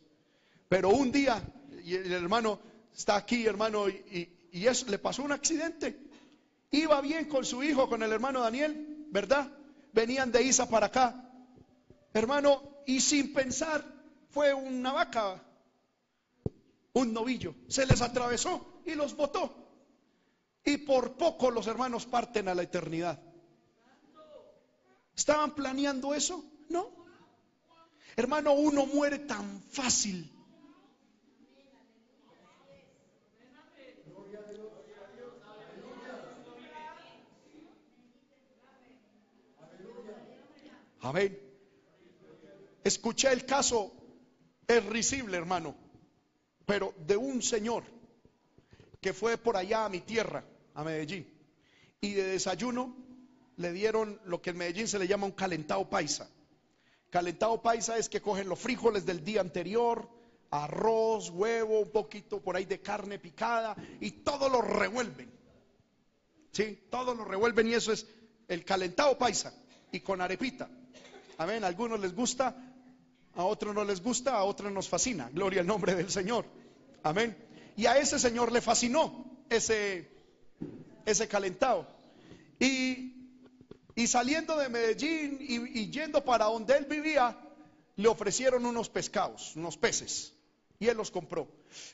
[0.69, 1.43] Pero un día,
[1.83, 2.59] y el hermano
[2.95, 5.99] está aquí, hermano, y, le pasó un accidente.
[6.71, 9.51] Iba bien con su hijo, con el hermano Daniel, ¿verdad?
[9.91, 11.31] Venían de Isa para acá.
[12.13, 13.83] Hermano, y sin pensar,
[14.29, 15.43] fue una vaca,
[16.93, 17.55] un novillo.
[17.67, 19.53] Se les atravesó y los botó.
[20.63, 23.26] Y por poco los hermanos parten a la eternidad.
[25.17, 26.45] ¿Estaban planeando eso?
[26.69, 26.91] No.
[28.15, 30.31] Hermano, uno muere tan fácil.
[41.01, 41.39] Amén.
[42.83, 43.93] Escuché el caso,
[44.67, 45.75] es risible, hermano,
[46.65, 47.83] pero de un señor
[49.01, 50.43] que fue por allá a mi tierra,
[50.75, 51.27] a Medellín,
[52.01, 53.06] y de desayuno
[53.57, 56.29] le dieron lo que en Medellín se le llama un calentado paisa.
[57.09, 60.09] Calentado paisa es que cogen los frijoles del día anterior,
[60.51, 65.31] arroz, huevo, un poquito por ahí de carne picada y todo lo revuelven.
[66.51, 66.79] ¿Sí?
[66.89, 68.07] Todo lo revuelven y eso es
[68.47, 69.53] el calentado paisa
[69.91, 70.69] y con arepita.
[71.37, 71.63] Amén.
[71.63, 72.55] A algunos les gusta,
[73.35, 75.29] a otros no les gusta, a otros nos fascina.
[75.31, 76.45] Gloria al nombre del Señor.
[77.03, 77.35] Amén.
[77.75, 80.09] Y a ese señor le fascinó ese,
[81.05, 81.87] ese calentado.
[82.59, 83.16] Y,
[83.97, 87.35] y saliendo de Medellín y, yendo para donde él vivía,
[87.95, 90.33] le ofrecieron unos pescados, unos peces.
[90.77, 91.47] Y él los compró.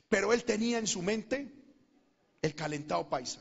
[0.09, 1.49] Pero él tenía en su mente
[2.41, 3.39] el calentado paisa.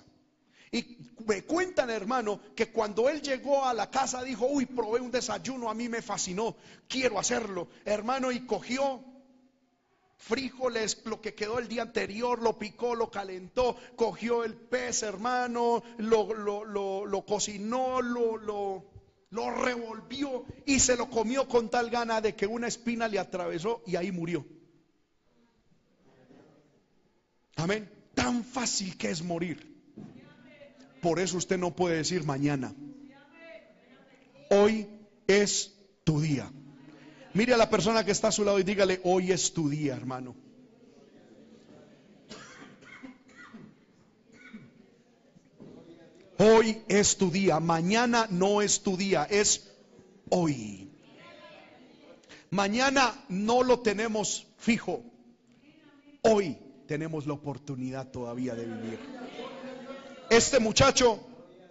[0.71, 0.97] Y
[1.27, 5.69] me cuentan, hermano, que cuando él llegó a la casa dijo, uy, probé un desayuno,
[5.69, 6.55] a mí me fascinó,
[6.87, 7.67] quiero hacerlo.
[7.85, 9.03] Hermano, y cogió
[10.23, 15.83] frijoles, lo que quedó el día anterior, lo picó, lo calentó, cogió el pez, hermano,
[15.99, 18.85] lo, lo, lo, lo cocinó, lo, lo,
[19.31, 23.83] lo revolvió y se lo comió con tal gana de que una espina le atravesó
[23.85, 24.47] y ahí murió.
[27.57, 27.91] Amén.
[28.15, 29.73] Tan fácil que es morir.
[31.01, 32.73] Por eso usted no puede decir mañana.
[34.51, 34.89] Hoy
[35.27, 36.53] es tu día.
[37.35, 39.95] Mire a la persona que está a su lado y dígale, hoy es tu día,
[39.95, 40.35] hermano.
[46.39, 49.71] Hoy es tu día, mañana no es tu día, es
[50.29, 50.91] hoy.
[52.51, 55.05] Mañana no lo tenemos fijo.
[56.23, 58.99] Hoy tenemos la oportunidad todavía de vivir.
[60.29, 61.21] Este muchacho,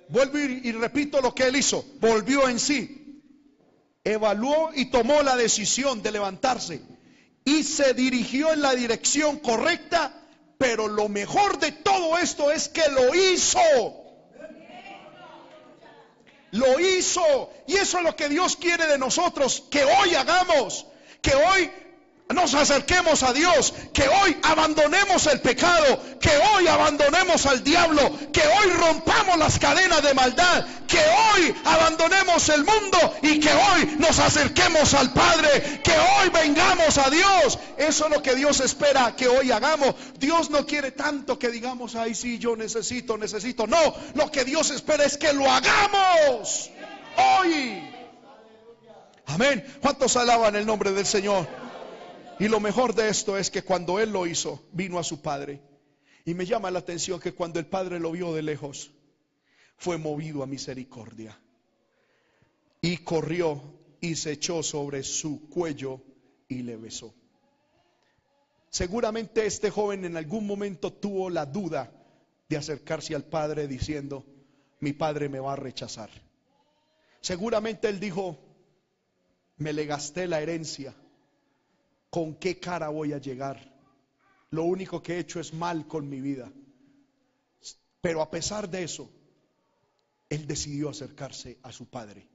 [0.09, 3.00] vuelvo y, repito lo que él hizo, volvió en sí,
[4.03, 6.81] evaluó y tomó la decisión de levantarse
[7.43, 10.13] y se dirigió en la dirección correcta,
[10.57, 13.59] pero lo mejor de todo esto es que lo hizo.
[16.51, 17.51] Lo hizo.
[17.67, 20.85] Y eso es lo que Dios quiere de nosotros, que hoy hagamos,
[21.21, 21.71] que hoy
[22.33, 28.41] nos acerquemos a Dios, que hoy abandonemos el pecado, que hoy abandonemos al diablo, que
[28.41, 34.19] hoy rompamos las cadenas de maldad, que hoy abandonemos el mundo y que hoy nos
[34.19, 37.59] acerquemos al Padre, que hoy vengamos a Dios.
[37.77, 39.95] Eso es lo que Dios espera que hoy hagamos.
[40.19, 43.67] Dios no quiere tanto que digamos, ay sí, yo necesito, necesito.
[43.67, 46.69] No, lo que Dios espera es que lo hagamos
[47.17, 47.91] hoy.
[49.27, 49.65] Amén.
[49.81, 51.47] ¿Cuántos alaban el nombre del Señor?
[52.41, 55.61] Y lo mejor de esto es que cuando él lo hizo, vino a su padre.
[56.25, 58.89] Y me llama la atención que cuando el padre lo vio de lejos,
[59.77, 61.39] fue movido a misericordia.
[62.81, 63.61] Y corrió
[63.99, 66.01] y se echó sobre su cuello
[66.47, 67.13] y le besó.
[68.71, 71.91] Seguramente este joven en algún momento tuvo la duda
[72.49, 74.25] de acercarse al padre diciendo,
[74.79, 76.09] mi padre me va a rechazar.
[77.21, 78.39] Seguramente él dijo,
[79.57, 80.95] me le gasté la herencia
[82.11, 83.57] ¿con qué cara voy a llegar?
[84.51, 86.51] Lo único que he hecho es mal con mi vida.
[88.01, 89.09] Pero a pesar de eso,
[90.29, 92.27] él decidió acercarse a su padre.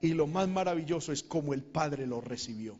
[0.00, 2.78] Y lo más maravilloso es cómo el padre lo recibió.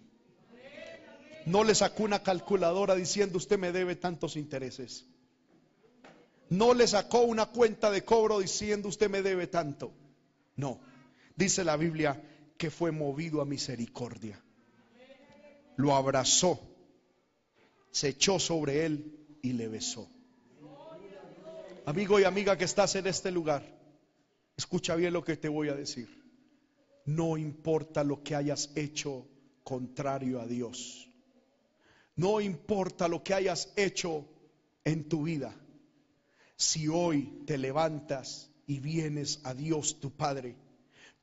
[1.47, 5.07] No le sacó una calculadora diciendo usted me debe tantos intereses.
[6.51, 9.93] No le sacó una cuenta de cobro diciendo usted me debe tanto.
[10.57, 10.81] No.
[11.37, 12.21] Dice la Biblia
[12.57, 14.43] que fue movido a misericordia
[15.79, 16.61] lo abrazó,
[17.93, 20.09] se echó sobre él y le besó.
[21.87, 23.63] Amigo y amiga que estás en este lugar,
[24.57, 26.09] escucha bien lo que te voy a decir.
[27.07, 29.29] No importa lo que hayas hecho
[29.63, 31.09] contrario a Dios.
[32.17, 34.29] No importa lo que hayas hecho
[34.85, 35.55] en tu vida.
[36.57, 40.57] Si hoy te levantas y vienes a Dios tu Padre,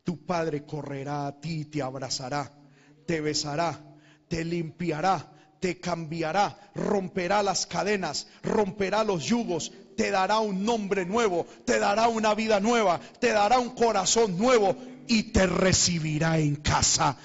[0.06, 2.58] tu Padre correrá a ti, te abrazará,
[3.06, 3.92] te besará
[4.28, 11.46] te limpiará, te cambiará, romperá las cadenas, romperá los yugos, te dará un nombre nuevo,
[11.66, 14.76] te dará una vida nueva, te dará un corazón nuevo
[15.08, 17.18] y te recibirá en casa.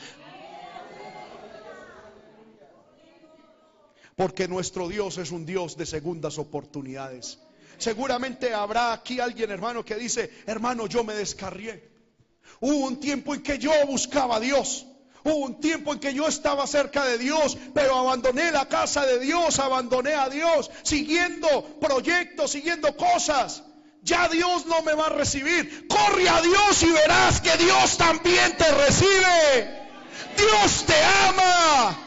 [4.17, 7.39] Porque nuestro Dios es un Dios de segundas oportunidades.
[7.79, 11.91] Seguramente habrá aquí alguien, hermano, que dice, hermano, yo me descarrié.
[12.61, 14.87] Hubo un tiempo en que yo buscaba a Dios.
[15.25, 19.19] Hubo un tiempo en que yo estaba cerca de Dios, pero abandoné la casa de
[19.19, 23.63] Dios, abandoné a Dios, siguiendo proyectos, siguiendo cosas.
[24.03, 25.87] Ya Dios no me va a recibir.
[25.89, 29.89] Corre a Dios y verás que Dios también te recibe.
[30.37, 31.99] Dios te ama.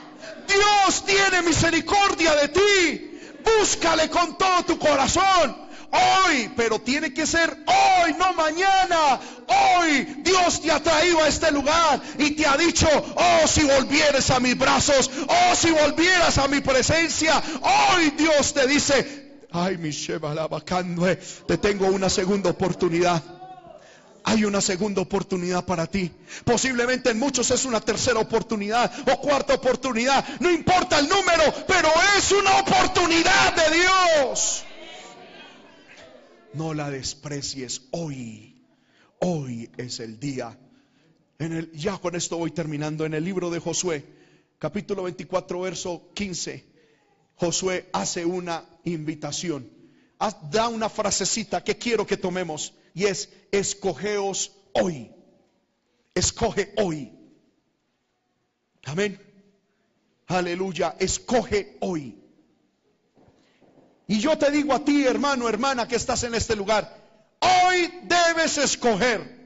[0.47, 3.20] Dios tiene misericordia de ti.
[3.43, 5.62] Búscale con todo tu corazón
[5.94, 9.20] hoy, pero tiene que ser hoy, no mañana.
[9.48, 14.30] Hoy Dios te ha traído a este lugar y te ha dicho, oh, si volvieras
[14.32, 19.91] a mis brazos, oh, si volvieras a mi presencia, hoy Dios te dice, ay, mi
[21.48, 23.22] te tengo una segunda oportunidad.
[24.26, 26.10] Hay una segunda oportunidad para ti.
[26.46, 30.26] Posiblemente en muchos es una tercera oportunidad o cuarta oportunidad.
[30.39, 34.64] No importa el número, pero es una oportunidad de Dios.
[36.54, 38.64] No la desprecies hoy.
[39.20, 40.58] Hoy es el día.
[41.39, 43.06] En el, ya con esto voy terminando.
[43.06, 44.06] En el libro de Josué,
[44.60, 46.66] capítulo 24, verso 15,
[47.36, 49.70] Josué hace una invitación.
[50.51, 55.12] Da una frasecita que quiero que tomemos y es, escogeos hoy.
[56.14, 57.12] Escoge hoy.
[58.84, 59.20] Amén.
[60.28, 60.95] Aleluya.
[60.99, 62.22] Escoge hoy.
[64.08, 66.97] Y yo te digo a ti, hermano, hermana, que estás en este lugar,
[67.39, 69.41] hoy debes escoger.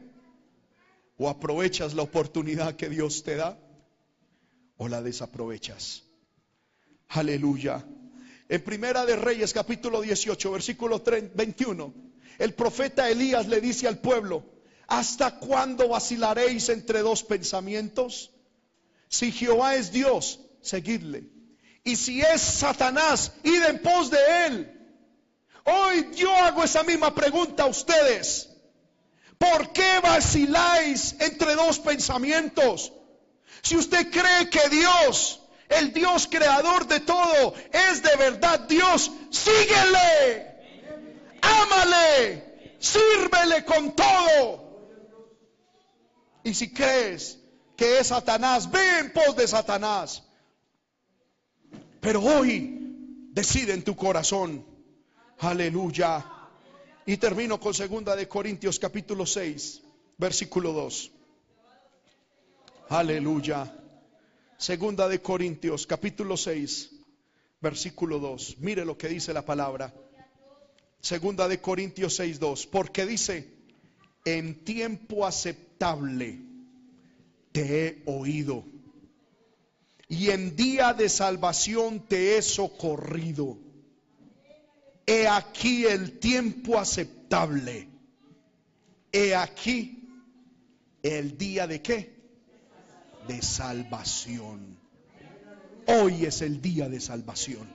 [1.18, 3.58] O aprovechas la oportunidad que Dios te da
[4.78, 6.03] o la desaprovechas.
[7.10, 7.84] Aleluya.
[8.49, 11.93] En Primera de Reyes capítulo 18, versículo 21,
[12.38, 14.43] el profeta Elías le dice al pueblo,
[14.88, 18.32] ¿hasta cuándo vacilaréis entre dos pensamientos?
[19.10, 21.36] Si Jehová es Dios, seguidle.
[21.88, 24.89] Y si es Satanás, id en pos de él.
[25.63, 28.49] Hoy yo hago esa misma pregunta a ustedes.
[29.38, 32.91] ¿Por qué vaciláis entre dos pensamientos?
[33.61, 40.57] Si usted cree que Dios, el Dios creador de todo, es de verdad Dios, síguele,
[41.41, 44.91] ámale, sírvele con todo.
[46.43, 47.38] Y si crees
[47.77, 50.26] que es Satanás, ve en pos de Satanás.
[52.08, 54.66] Pero hoy decide en tu corazón.
[55.39, 56.26] Aleluya.
[57.05, 59.82] Y termino con segunda de Corintios capítulo 6,
[60.18, 61.12] versículo 2.
[62.88, 63.76] Aleluya.
[64.58, 66.91] Segunda de Corintios capítulo 6,
[67.60, 68.60] versículo 2.
[68.60, 69.93] Mire lo que dice la palabra.
[71.01, 72.68] Segunda de Corintios 6, 2.
[72.68, 73.51] Porque dice,
[74.24, 76.39] en tiempo aceptable
[77.51, 78.76] te he oído
[80.10, 83.58] y en día de salvación te he socorrido.
[85.05, 87.89] He aquí el tiempo aceptable.
[89.12, 90.08] He aquí
[91.03, 92.16] el día de qué?
[93.28, 94.78] De salvación.
[95.88, 97.68] Hoy es el día de salvación.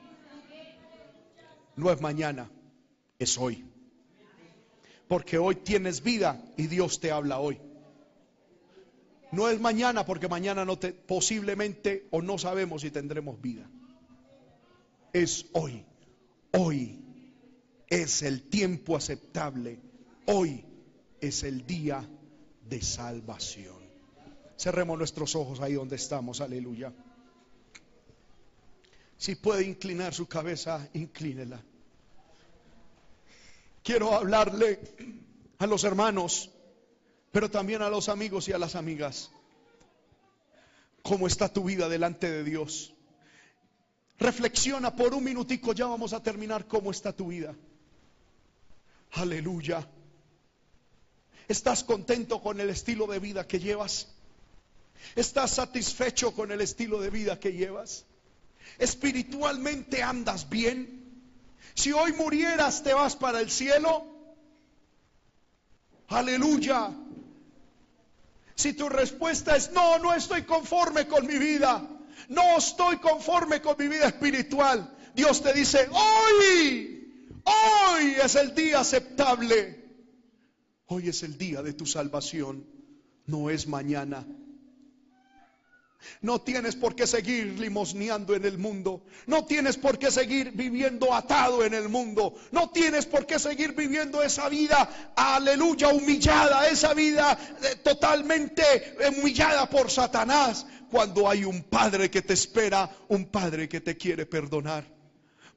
[1.76, 2.50] No es mañana,
[3.18, 3.64] es hoy.
[5.08, 7.60] Porque hoy tienes vida y Dios te habla hoy.
[9.32, 13.68] No es mañana porque mañana no te, posiblemente o no sabemos si tendremos vida.
[15.12, 15.84] Es hoy.
[16.52, 17.02] Hoy
[17.88, 19.80] es el tiempo aceptable.
[20.26, 20.64] Hoy
[21.18, 22.06] es el día
[22.68, 23.80] de salvación.
[24.58, 26.42] Cerremos nuestros ojos ahí donde estamos.
[26.42, 26.92] Aleluya.
[29.16, 31.62] Si puede inclinar su cabeza, inclínela.
[33.82, 34.78] Quiero hablarle
[35.58, 36.50] a los hermanos
[37.32, 39.30] pero también a los amigos y a las amigas.
[41.02, 42.94] ¿Cómo está tu vida delante de Dios?
[44.18, 47.54] Reflexiona por un minutico, ya vamos a terminar cómo está tu vida.
[49.12, 49.88] Aleluya.
[51.48, 54.08] ¿Estás contento con el estilo de vida que llevas?
[55.16, 58.04] ¿Estás satisfecho con el estilo de vida que llevas?
[58.78, 61.02] ¿Espiritualmente andas bien?
[61.74, 64.06] Si hoy murieras, ¿te vas para el cielo?
[66.08, 66.90] Aleluya.
[68.62, 71.84] Si tu respuesta es no, no estoy conforme con mi vida,
[72.28, 78.78] no estoy conforme con mi vida espiritual, Dios te dice, hoy, hoy es el día
[78.78, 79.84] aceptable,
[80.86, 82.64] hoy es el día de tu salvación,
[83.26, 84.24] no es mañana.
[86.20, 89.04] No tienes por qué seguir limosneando en el mundo.
[89.26, 92.34] No tienes por qué seguir viviendo atado en el mundo.
[92.50, 98.62] No tienes por qué seguir viviendo esa vida, aleluya, humillada, esa vida eh, totalmente
[99.16, 100.66] humillada por Satanás.
[100.90, 104.91] Cuando hay un Padre que te espera, un Padre que te quiere perdonar.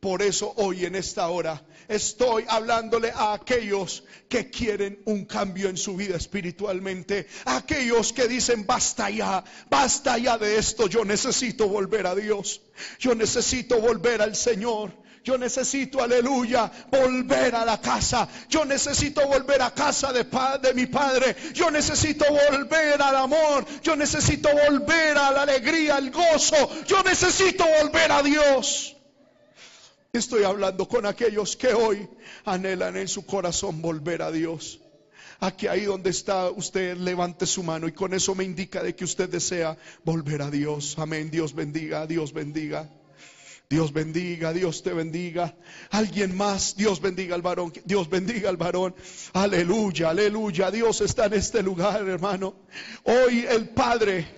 [0.06, 5.78] Por eso hoy en esta hora estoy hablándole a aquellos que quieren un cambio en
[5.78, 7.26] su vida espiritualmente.
[7.46, 10.86] Aquellos que dicen, basta ya, basta ya de esto.
[10.86, 12.62] Yo necesito volver a Dios.
[13.00, 14.92] Yo necesito volver al Señor.
[15.24, 18.30] Yo necesito, aleluya, volver a la casa.
[18.48, 20.28] Yo necesito volver a casa de,
[20.62, 21.36] de, mi Padre.
[21.52, 23.66] Yo necesito volver al amor.
[23.82, 26.84] Yo necesito volver a la alegría, al gozo.
[26.86, 28.95] Yo necesito volver a Dios.
[30.18, 32.08] Estoy hablando con aquellos que hoy
[32.46, 34.80] anhelan en su corazón volver a Dios.
[35.42, 39.04] Aquí ahí donde está usted levante su mano y con eso me indica de que
[39.04, 40.98] usted desea volver a Dios.
[40.98, 41.30] Amén.
[41.30, 42.90] Dios bendiga, Dios bendiga.
[43.70, 45.54] Dios bendiga, Dios te bendiga.
[45.90, 48.96] Alguien más, Dios bendiga al varón, Dios bendiga al varón.
[49.34, 50.72] Aleluya, aleluya.
[50.72, 52.56] Dios está en este lugar, hermano.
[53.04, 54.38] Hoy el Padre,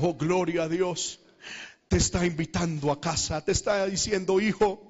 [0.00, 1.20] oh gloria a Dios
[1.88, 4.86] te está invitando a casa, te está diciendo, hijo,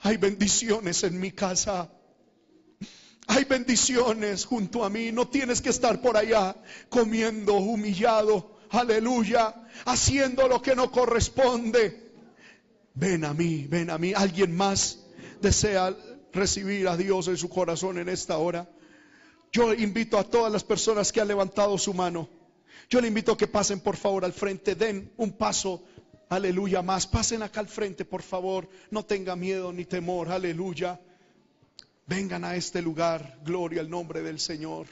[0.00, 1.90] hay bendiciones en mi casa.
[3.26, 5.12] Hay bendiciones junto a mí.
[5.12, 6.56] No tienes que estar por allá
[6.88, 8.58] comiendo humillado.
[8.70, 9.54] Aleluya.
[9.84, 12.10] Haciendo lo que no corresponde.
[12.94, 14.14] Ven a mí, ven a mí.
[14.14, 15.00] ¿Alguien más
[15.42, 15.94] desea
[16.32, 18.68] recibir a Dios en su corazón en esta hora?
[19.52, 22.28] Yo invito a todas las personas que han levantado su mano
[22.90, 25.84] yo le invito a que pasen por favor al frente, den un paso,
[26.28, 27.06] aleluya más.
[27.06, 28.68] Pasen acá al frente, por favor.
[28.90, 31.00] No tenga miedo ni temor, aleluya.
[32.06, 33.40] Vengan a este lugar.
[33.44, 34.86] Gloria al nombre del Señor.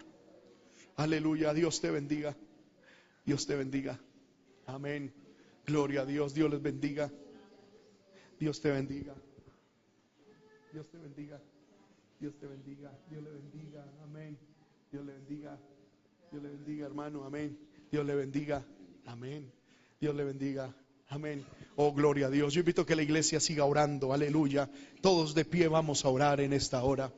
[0.96, 1.54] Aleluya.
[1.54, 2.36] Dios te bendiga.
[3.24, 3.98] Dios te bendiga.
[4.66, 5.14] Amén.
[5.64, 6.34] Gloria a Dios.
[6.34, 7.10] Dios les bendiga.
[8.38, 9.14] Dios te bendiga.
[10.72, 11.40] Dios te bendiga.
[12.20, 12.92] Dios te bendiga.
[13.08, 13.84] Dios le bendiga.
[14.02, 14.36] Amén.
[14.92, 15.58] Dios le bendiga.
[16.30, 17.24] Dios le bendiga, hermano.
[17.24, 17.58] Amén.
[17.96, 18.62] Dios le bendiga.
[19.06, 19.50] Amén.
[19.98, 20.70] Dios le bendiga.
[21.08, 21.46] Amén.
[21.76, 22.52] Oh, gloria a Dios.
[22.52, 24.12] Yo invito a que la iglesia siga orando.
[24.12, 24.68] Aleluya.
[25.00, 27.10] Todos de pie vamos a orar en esta hora.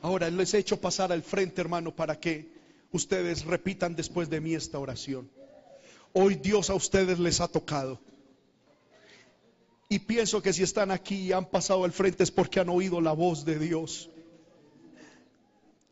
[0.00, 2.52] Ahora les he hecho pasar al frente, hermano, para que
[2.92, 5.28] ustedes repitan después de mí esta oración.
[6.12, 8.00] Hoy Dios a ustedes les ha tocado.
[9.88, 13.00] Y pienso que si están aquí y han pasado al frente es porque han oído
[13.00, 14.08] la voz de Dios.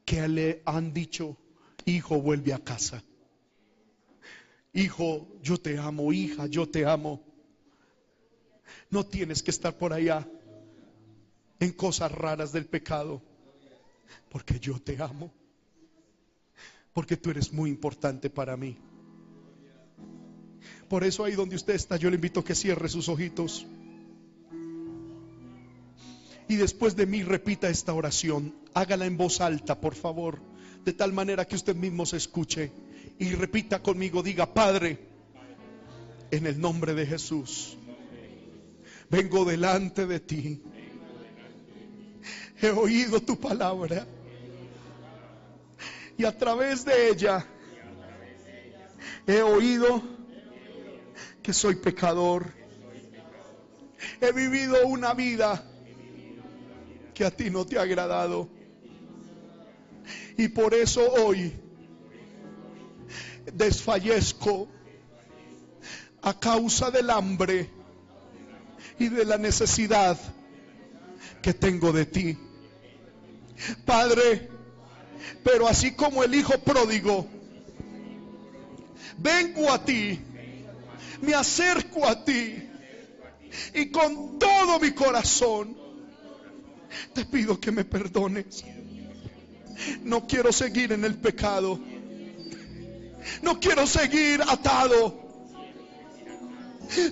[0.04, 1.36] Que le han dicho,
[1.84, 3.02] hijo, vuelve a casa.
[4.74, 7.22] Hijo, yo te amo, hija, yo te amo.
[8.90, 10.28] No tienes que estar por allá
[11.60, 13.22] en cosas raras del pecado,
[14.28, 15.32] porque yo te amo,
[16.92, 18.76] porque tú eres muy importante para mí.
[20.88, 23.66] Por eso ahí donde usted está, yo le invito a que cierre sus ojitos.
[26.48, 28.54] Y después de mí repita esta oración.
[28.74, 30.40] Hágala en voz alta, por favor,
[30.84, 32.72] de tal manera que usted mismo se escuche.
[33.18, 34.98] Y repita conmigo, diga, Padre,
[36.30, 37.76] en el nombre de Jesús,
[39.08, 40.62] vengo delante de ti.
[42.60, 44.06] He oído tu palabra.
[46.16, 47.44] Y a través de ella
[49.26, 50.02] he oído
[51.42, 52.46] que soy pecador.
[54.20, 55.62] He vivido una vida
[57.14, 58.48] que a ti no te ha agradado.
[60.36, 61.52] Y por eso hoy
[63.52, 64.68] desfallezco
[66.22, 67.70] a causa del hambre
[68.98, 70.18] y de la necesidad
[71.42, 72.38] que tengo de ti.
[73.84, 74.48] Padre,
[75.42, 77.26] pero así como el hijo pródigo,
[79.18, 80.20] vengo a ti,
[81.20, 82.68] me acerco a ti
[83.74, 85.76] y con todo mi corazón
[87.12, 88.64] te pido que me perdones.
[90.02, 91.80] No quiero seguir en el pecado.
[93.42, 95.22] No quiero seguir atado.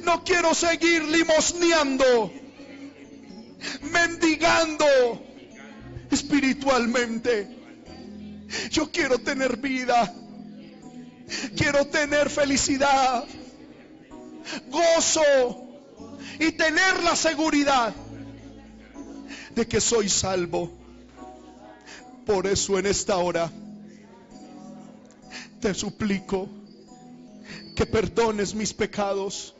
[0.02, 2.32] No quiero seguir limosneando,
[3.90, 4.86] mendigando
[6.10, 7.48] espiritualmente.
[8.70, 10.14] Yo quiero tener vida.
[11.56, 13.24] Quiero tener felicidad,
[14.68, 15.80] gozo
[16.38, 17.94] y tener la seguridad
[19.54, 20.70] de que soy salvo.
[22.26, 23.50] Por eso en esta hora
[25.62, 26.48] te suplico
[27.76, 29.54] que perdones mis pecados,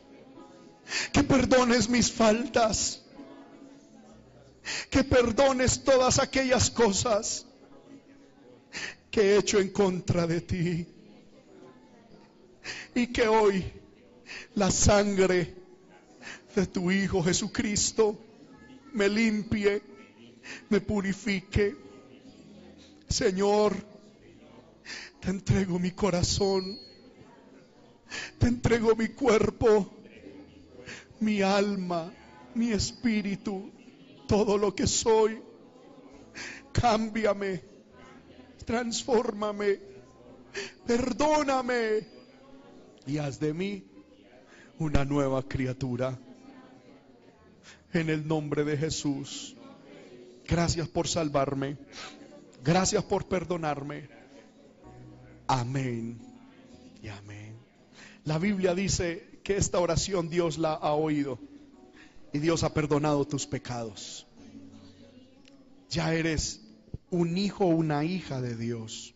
[1.12, 3.00] que perdones mis faltas,
[4.90, 7.46] que perdones todas aquellas cosas
[9.12, 10.86] que he hecho en contra de ti.
[12.96, 13.64] Y que hoy
[14.56, 15.54] la sangre
[16.56, 18.18] de tu Hijo Jesucristo
[18.92, 19.80] me limpie,
[20.68, 21.76] me purifique.
[23.08, 23.91] Señor,
[25.22, 26.76] te entrego mi corazón,
[28.38, 29.88] te entrego mi cuerpo,
[31.20, 32.12] mi alma,
[32.56, 33.70] mi espíritu,
[34.26, 35.40] todo lo que soy.
[36.72, 37.62] Cámbiame,
[38.66, 39.78] transfórmame,
[40.86, 42.08] perdóname
[43.06, 43.84] y haz de mí
[44.78, 46.18] una nueva criatura
[47.92, 49.54] en el nombre de Jesús.
[50.48, 51.76] Gracias por salvarme.
[52.64, 54.21] Gracias por perdonarme.
[55.46, 56.18] Amén
[57.02, 57.56] y amén.
[58.24, 61.38] La Biblia dice que esta oración Dios la ha oído
[62.32, 64.26] y Dios ha perdonado tus pecados.
[65.90, 66.60] Ya eres
[67.10, 69.14] un hijo o una hija de Dios.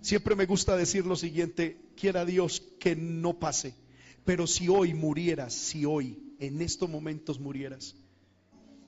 [0.00, 3.76] Siempre me gusta decir lo siguiente, quiera Dios que no pase
[4.24, 7.96] pero si hoy murieras, si hoy, en estos momentos murieras,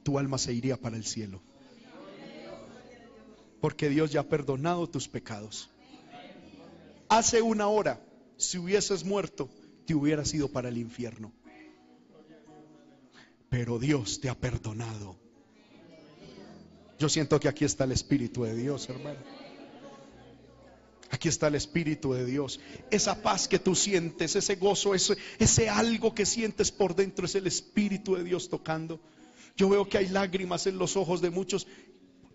[0.02, 1.42] tu alma se iría para el cielo.
[3.64, 5.70] Porque Dios ya ha perdonado tus pecados.
[7.08, 7.98] Hace una hora,
[8.36, 9.48] si hubieses muerto,
[9.86, 11.32] te hubieras ido para el infierno.
[13.48, 15.16] Pero Dios te ha perdonado.
[16.98, 19.20] Yo siento que aquí está el Espíritu de Dios, hermano.
[21.10, 22.60] Aquí está el Espíritu de Dios.
[22.90, 27.34] Esa paz que tú sientes, ese gozo, ese, ese algo que sientes por dentro es
[27.34, 29.00] el Espíritu de Dios tocando.
[29.56, 31.66] Yo veo que hay lágrimas en los ojos de muchos.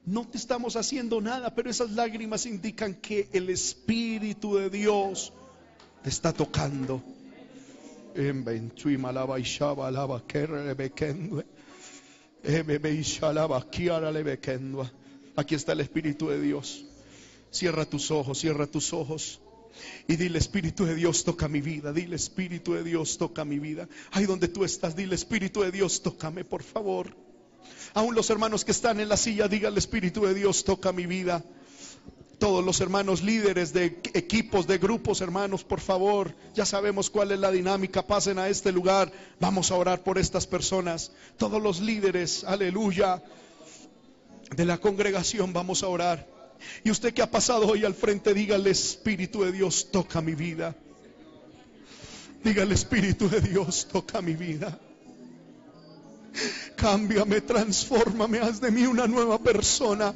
[0.09, 5.31] No te estamos haciendo nada, pero esas lágrimas indican que el Espíritu de Dios
[6.01, 7.03] te está tocando.
[15.35, 16.85] Aquí está el Espíritu de Dios.
[17.51, 19.39] Cierra tus ojos, cierra tus ojos.
[20.07, 21.93] Y dile, Espíritu de Dios, toca mi vida.
[21.93, 23.87] Dile, Espíritu de Dios, toca mi vida.
[24.09, 27.28] Ahí donde tú estás, dile, Espíritu de Dios, tócame, por favor.
[27.93, 31.05] Aún los hermanos que están en la silla, diga, el Espíritu de Dios, toca mi
[31.05, 31.43] vida.
[32.37, 37.39] Todos los hermanos líderes de equipos, de grupos, hermanos, por favor, ya sabemos cuál es
[37.39, 39.11] la dinámica, pasen a este lugar,
[39.41, 41.11] vamos a orar por estas personas.
[41.37, 43.21] Todos los líderes, aleluya,
[44.55, 46.27] de la congregación, vamos a orar.
[46.83, 50.35] Y usted que ha pasado hoy al frente, diga el Espíritu de Dios, toca mi
[50.35, 50.75] vida.
[52.43, 54.79] Diga el Espíritu de Dios, toca mi vida.
[56.75, 60.13] Cámbiame, transfórmame, haz de mí una nueva persona.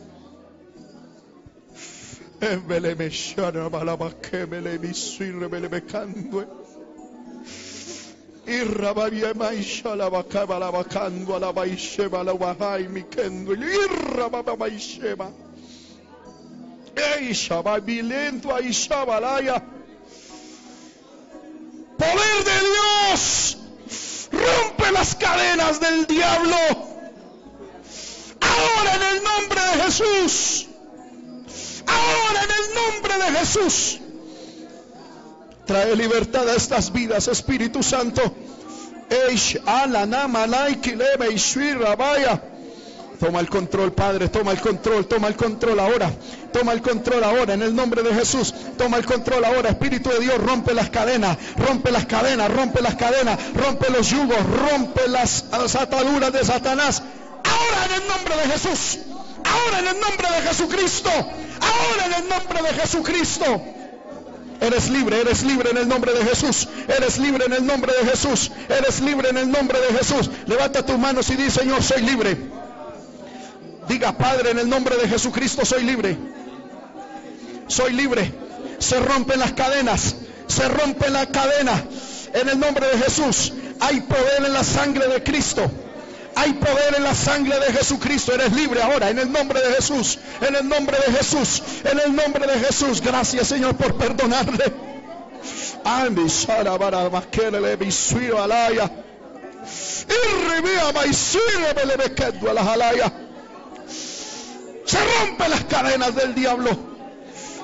[21.98, 23.53] Poder de Dios
[25.04, 26.56] las cadenas del diablo
[28.40, 30.68] ahora en el nombre de Jesús
[31.86, 34.00] ahora en el nombre de Jesús.
[35.66, 38.22] Trae libertad a estas vidas, Espíritu Santo.
[43.24, 46.12] Toma el control, Padre, toma el control, toma el control ahora.
[46.52, 48.54] Toma el control ahora en el nombre de Jesús.
[48.78, 52.96] Toma el control ahora, Espíritu de Dios, rompe las cadenas, rompe las cadenas, rompe las
[52.96, 57.02] cadenas, rompe los yugos, rompe las ataduras de Satanás.
[57.46, 59.00] Ahora en el nombre de Jesús.
[59.46, 61.10] Ahora en el nombre de Jesucristo.
[61.10, 63.64] Ahora en el nombre de Jesucristo.
[64.60, 66.68] Eres libre, eres libre en el nombre de Jesús.
[66.90, 68.52] Eres libre en el nombre de Jesús.
[68.68, 70.30] Eres libre en el nombre de Jesús.
[70.46, 72.63] Levanta tus manos y di, Señor, soy libre.
[73.88, 76.18] Diga, Padre, en el nombre de Jesucristo soy libre.
[77.68, 78.32] Soy libre.
[78.80, 80.16] Se rompen las cadenas.
[80.48, 81.84] Se rompe la cadena.
[82.34, 83.54] En el nombre de Jesús.
[83.80, 85.70] Hay poder en la sangre de Cristo.
[86.36, 88.34] Hay poder en la sangre de Jesucristo.
[88.34, 90.20] Eres libre ahora en el nombre de Jesús.
[90.42, 91.62] En el nombre de Jesús.
[91.84, 93.02] En el nombre de Jesús.
[93.02, 94.74] Gracias Señor por perdonarle.
[104.86, 106.94] Se rompe las cadenas del diablo.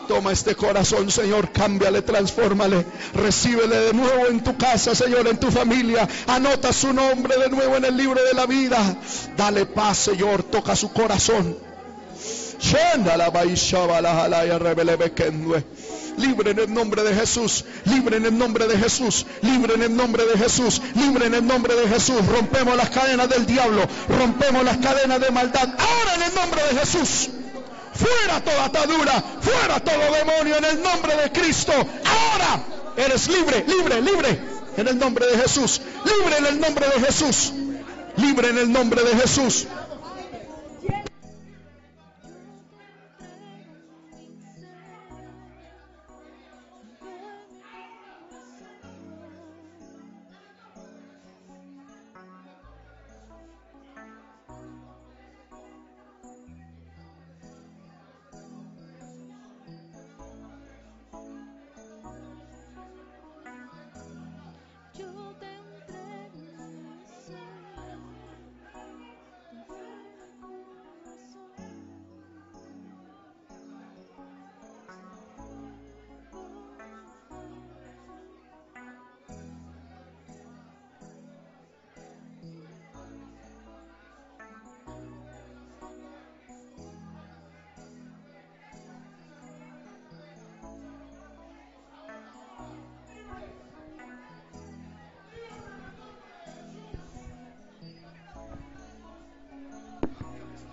[0.07, 2.83] Toma este corazón, Señor, cámbiale, transfórmale.
[3.13, 6.07] Recíbele de nuevo en tu casa, Señor, en tu familia.
[6.25, 8.97] Anota su nombre de nuevo en el libro de la vida.
[9.37, 11.55] Dale paz, Señor, toca su corazón.
[16.19, 19.95] Libre en el nombre de Jesús, libre en el nombre de Jesús, libre en el
[19.95, 22.25] nombre de Jesús, libre en el nombre de Jesús.
[22.27, 25.69] Rompemos las cadenas del diablo, rompemos las cadenas de maldad.
[25.79, 27.29] Ahora en el nombre de Jesús.
[27.93, 31.71] Fuera toda atadura, fuera todo demonio en el nombre de Cristo.
[31.71, 32.63] Ahora
[32.97, 34.39] eres libre, libre, libre
[34.77, 35.81] en el nombre de Jesús.
[36.03, 37.53] Libre en el nombre de Jesús.
[38.17, 39.67] Libre en el nombre de Jesús.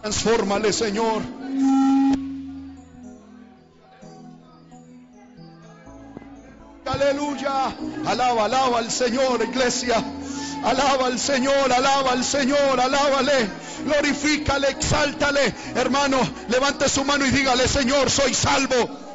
[0.07, 1.21] Transfórmale, Señor.
[6.87, 7.75] Aleluya.
[8.07, 9.97] Alaba, alaba al Señor, iglesia.
[10.65, 13.51] Alaba al Señor, alaba al Señor, alábale.
[13.85, 15.53] Glorifícale, exáltale.
[15.75, 16.19] Hermano,
[16.51, 19.06] levante su mano y dígale, Señor, soy salvo.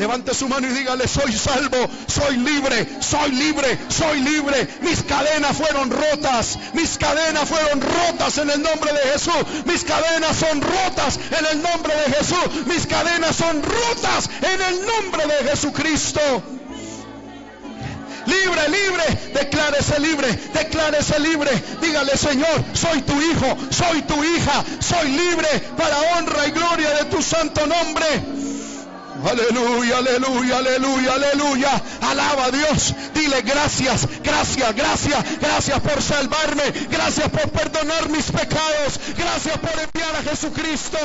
[0.00, 4.66] Levante su mano y dígale, soy salvo, soy libre, soy libre, soy libre.
[4.80, 9.44] Mis cadenas fueron rotas, mis cadenas fueron rotas en el nombre de Jesús.
[9.66, 12.66] Mis cadenas son rotas en el nombre de Jesús.
[12.66, 16.20] Mis cadenas son rotas en el nombre de Jesucristo.
[18.24, 19.04] libre, libre.
[19.34, 21.50] Declárese libre, declárese libre.
[21.82, 27.04] Dígale, Señor, soy tu hijo, soy tu hija, soy libre para honra y gloria de
[27.04, 28.06] tu santo nombre.
[29.24, 31.82] Aleluya, aleluya, aleluya, aleluya.
[32.00, 32.94] Alaba a Dios.
[33.14, 36.62] Dile gracias, gracias, gracias, gracias por salvarme.
[36.90, 39.00] Gracias por perdonar mis pecados.
[39.16, 40.98] Gracias por enviar a Jesucristo.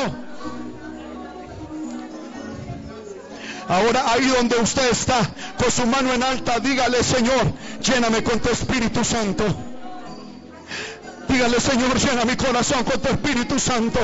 [3.67, 5.19] Ahora ahí donde usted está,
[5.57, 7.51] con su mano en alta, dígale, Señor,
[7.81, 9.43] lléname con tu Espíritu Santo.
[11.27, 13.99] Dígale, Señor, llena mi corazón con tu Espíritu Santo.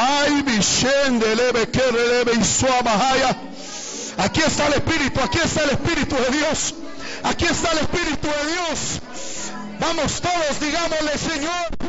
[0.00, 3.36] Ay, Vicente, leve, que leve y.
[4.18, 6.74] Aquí está el Espíritu, aquí está el Espíritu de Dios.
[7.24, 9.00] Aquí está el Espíritu de Dios.
[9.80, 11.87] Vamos todos, digámosle, Señor.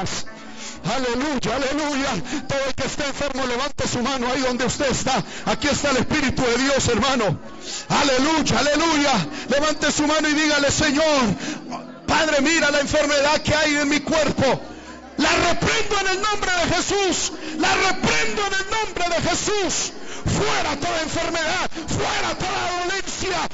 [0.00, 2.10] Aleluya, aleluya.
[2.48, 5.22] Todo el que esté enfermo, levante su mano ahí donde usted está.
[5.46, 7.38] Aquí está el Espíritu de Dios, hermano.
[7.88, 9.12] Aleluya, aleluya.
[9.48, 11.20] Levante su mano y dígale, Señor,
[12.06, 14.60] Padre, mira la enfermedad que hay en mi cuerpo.
[15.18, 17.32] La reprendo en el nombre de Jesús.
[17.58, 19.92] La reprendo en el nombre de Jesús.
[20.24, 21.70] Fuera toda enfermedad.
[21.88, 23.48] Fuera toda dolencia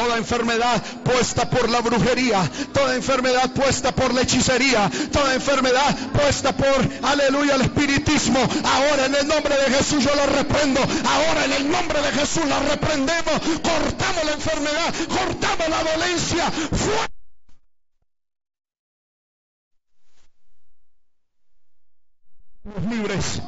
[0.00, 2.40] toda enfermedad puesta por la brujería,
[2.72, 8.40] toda enfermedad puesta por la hechicería, toda enfermedad puesta por, aleluya, el espiritismo.
[8.64, 10.80] Ahora en el nombre de Jesús yo lo reprendo.
[10.80, 13.40] Ahora en el nombre de Jesús la reprendemos.
[13.62, 16.52] Cortamos la enfermedad, cortamos la dolencia.
[22.88, 23.42] libres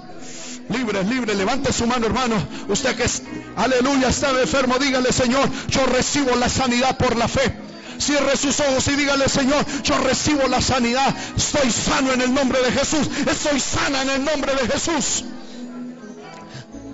[0.69, 1.35] libre, libre.
[1.35, 2.37] Levante su mano, hermano.
[2.69, 3.23] Usted que es,
[3.57, 7.55] aleluya, está enfermo, dígale, Señor, yo recibo la sanidad por la fe.
[7.99, 11.15] Cierre sus ojos y dígale, Señor, yo recibo la sanidad.
[11.37, 13.09] Estoy sano en el nombre de Jesús.
[13.31, 15.25] Estoy sana en el nombre de Jesús.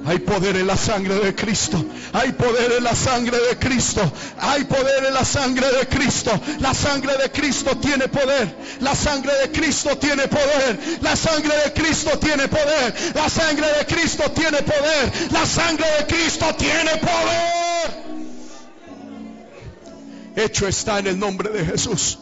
[0.09, 1.85] Hay poder en la sangre de Cristo.
[2.14, 4.10] Hay poder en la sangre de Cristo.
[4.39, 6.30] Hay poder en la sangre de Cristo.
[6.60, 8.56] La sangre de Cristo tiene poder.
[8.80, 10.98] La sangre de Cristo tiene poder.
[11.02, 12.94] La sangre de Cristo tiene poder.
[13.14, 15.12] La sangre de Cristo tiene poder.
[15.30, 18.09] La sangre de Cristo tiene poder.
[20.36, 22.18] Hecho está en el nombre de Jesús.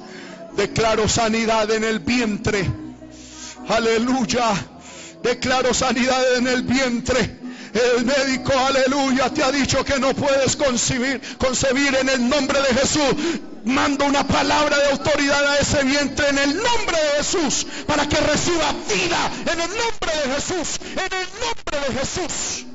[0.57, 2.69] Declaro sanidad en el vientre.
[3.69, 4.55] Aleluya.
[5.23, 7.46] Declaro sanidad en el vientre.
[7.77, 12.75] El médico, aleluya, te ha dicho que no puedes concebir, concebir en el nombre de
[12.75, 13.15] Jesús.
[13.67, 18.17] Mando una palabra de autoridad a ese vientre en el nombre de Jesús para que
[18.17, 22.67] reciba vida en el nombre de Jesús, en el nombre de Jesús.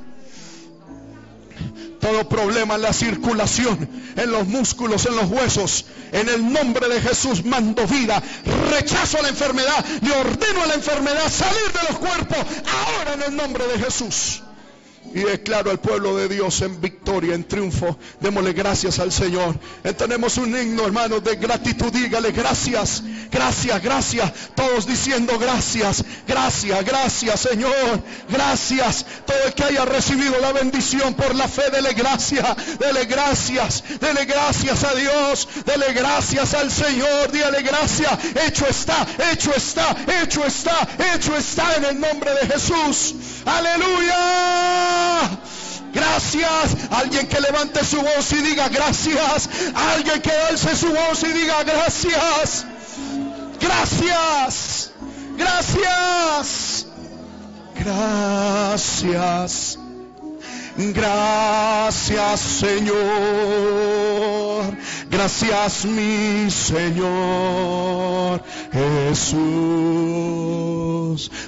[1.99, 7.02] Todo problema en la circulación, en los músculos, en los huesos, en el nombre de
[7.02, 8.22] Jesús mando vida.
[8.69, 13.36] Rechazo la enfermedad, le ordeno a la enfermedad salir de los cuerpos ahora en el
[13.36, 14.41] nombre de Jesús.
[15.13, 17.97] Y declaro al pueblo de Dios en victoria, en triunfo.
[18.19, 19.55] Démosle gracias al Señor.
[19.97, 21.91] Tenemos un himno, hermanos, de gratitud.
[21.91, 24.31] Dígale gracias, gracias, gracias.
[24.55, 28.01] Todos diciendo gracias, gracias, gracias, Señor.
[28.29, 29.05] Gracias.
[29.25, 34.25] Todo el que haya recibido la bendición por la fe, dele gracias, dele gracias, dele
[34.25, 37.31] gracias a Dios, dele gracias al Señor.
[37.31, 38.11] Dígale gracias.
[38.47, 43.15] Hecho está, hecho está, hecho está, hecho está en el nombre de Jesús.
[43.45, 45.01] Aleluya.
[45.94, 46.78] Gracias.
[46.91, 49.49] Alguien que levante su voz y diga gracias.
[49.73, 52.65] Alguien que alce su voz y diga gracias.
[53.60, 54.91] Gracias.
[55.38, 56.88] Gracias.
[57.76, 59.80] Gracias.
[60.93, 62.95] Gracias Señor.
[65.09, 68.41] Gracias mi Señor
[68.71, 69.41] Jesús.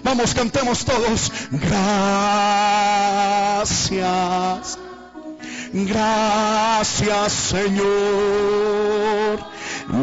[0.03, 1.31] Vamos, cantemos todos.
[1.51, 2.14] Gracias.
[5.74, 7.84] Gracias Señor.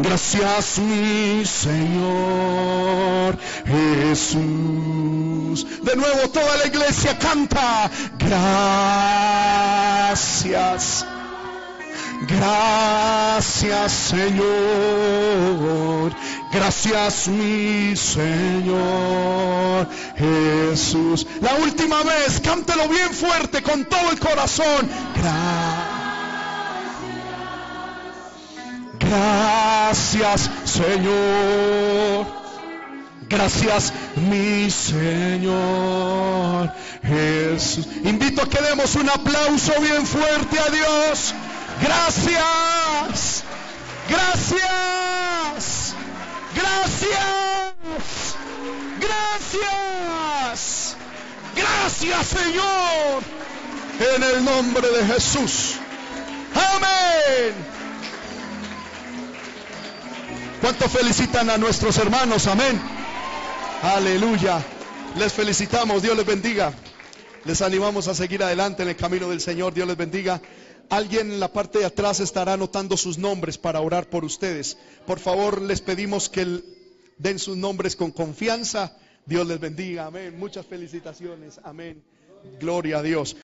[0.03, 5.65] Gracias mi Señor Jesús.
[5.81, 7.89] De nuevo toda la iglesia canta.
[10.09, 11.05] Gracias.
[12.27, 16.11] Gracias Señor.
[16.53, 19.87] Gracias mi Señor
[20.17, 21.25] Jesús.
[21.39, 24.89] La última vez, cántelo bien fuerte con todo el corazón.
[28.99, 32.27] Gracias Señor.
[33.29, 36.69] Gracias mi Señor
[37.01, 37.87] Jesús.
[38.03, 41.33] Invito a que demos un aplauso bien fuerte a Dios.
[41.81, 43.45] Gracias.
[44.09, 45.80] Gracias.
[46.55, 47.75] Gracias.
[48.99, 50.95] Gracias.
[51.55, 53.23] Gracias Señor.
[54.15, 55.75] En el nombre de Jesús.
[56.53, 57.53] Amén.
[60.61, 62.47] ¿Cuánto felicitan a nuestros hermanos?
[62.47, 62.81] Amén.
[63.83, 64.61] Aleluya.
[65.17, 66.01] Les felicitamos.
[66.01, 66.71] Dios les bendiga.
[67.45, 69.73] Les animamos a seguir adelante en el camino del Señor.
[69.73, 70.39] Dios les bendiga.
[70.91, 74.77] Alguien en la parte de atrás estará anotando sus nombres para orar por ustedes.
[75.07, 76.61] Por favor, les pedimos que
[77.17, 78.97] den sus nombres con confianza.
[79.25, 80.07] Dios les bendiga.
[80.07, 80.37] Amén.
[80.37, 81.61] Muchas felicitaciones.
[81.63, 82.03] Amén.
[82.59, 83.37] Gloria a Dios.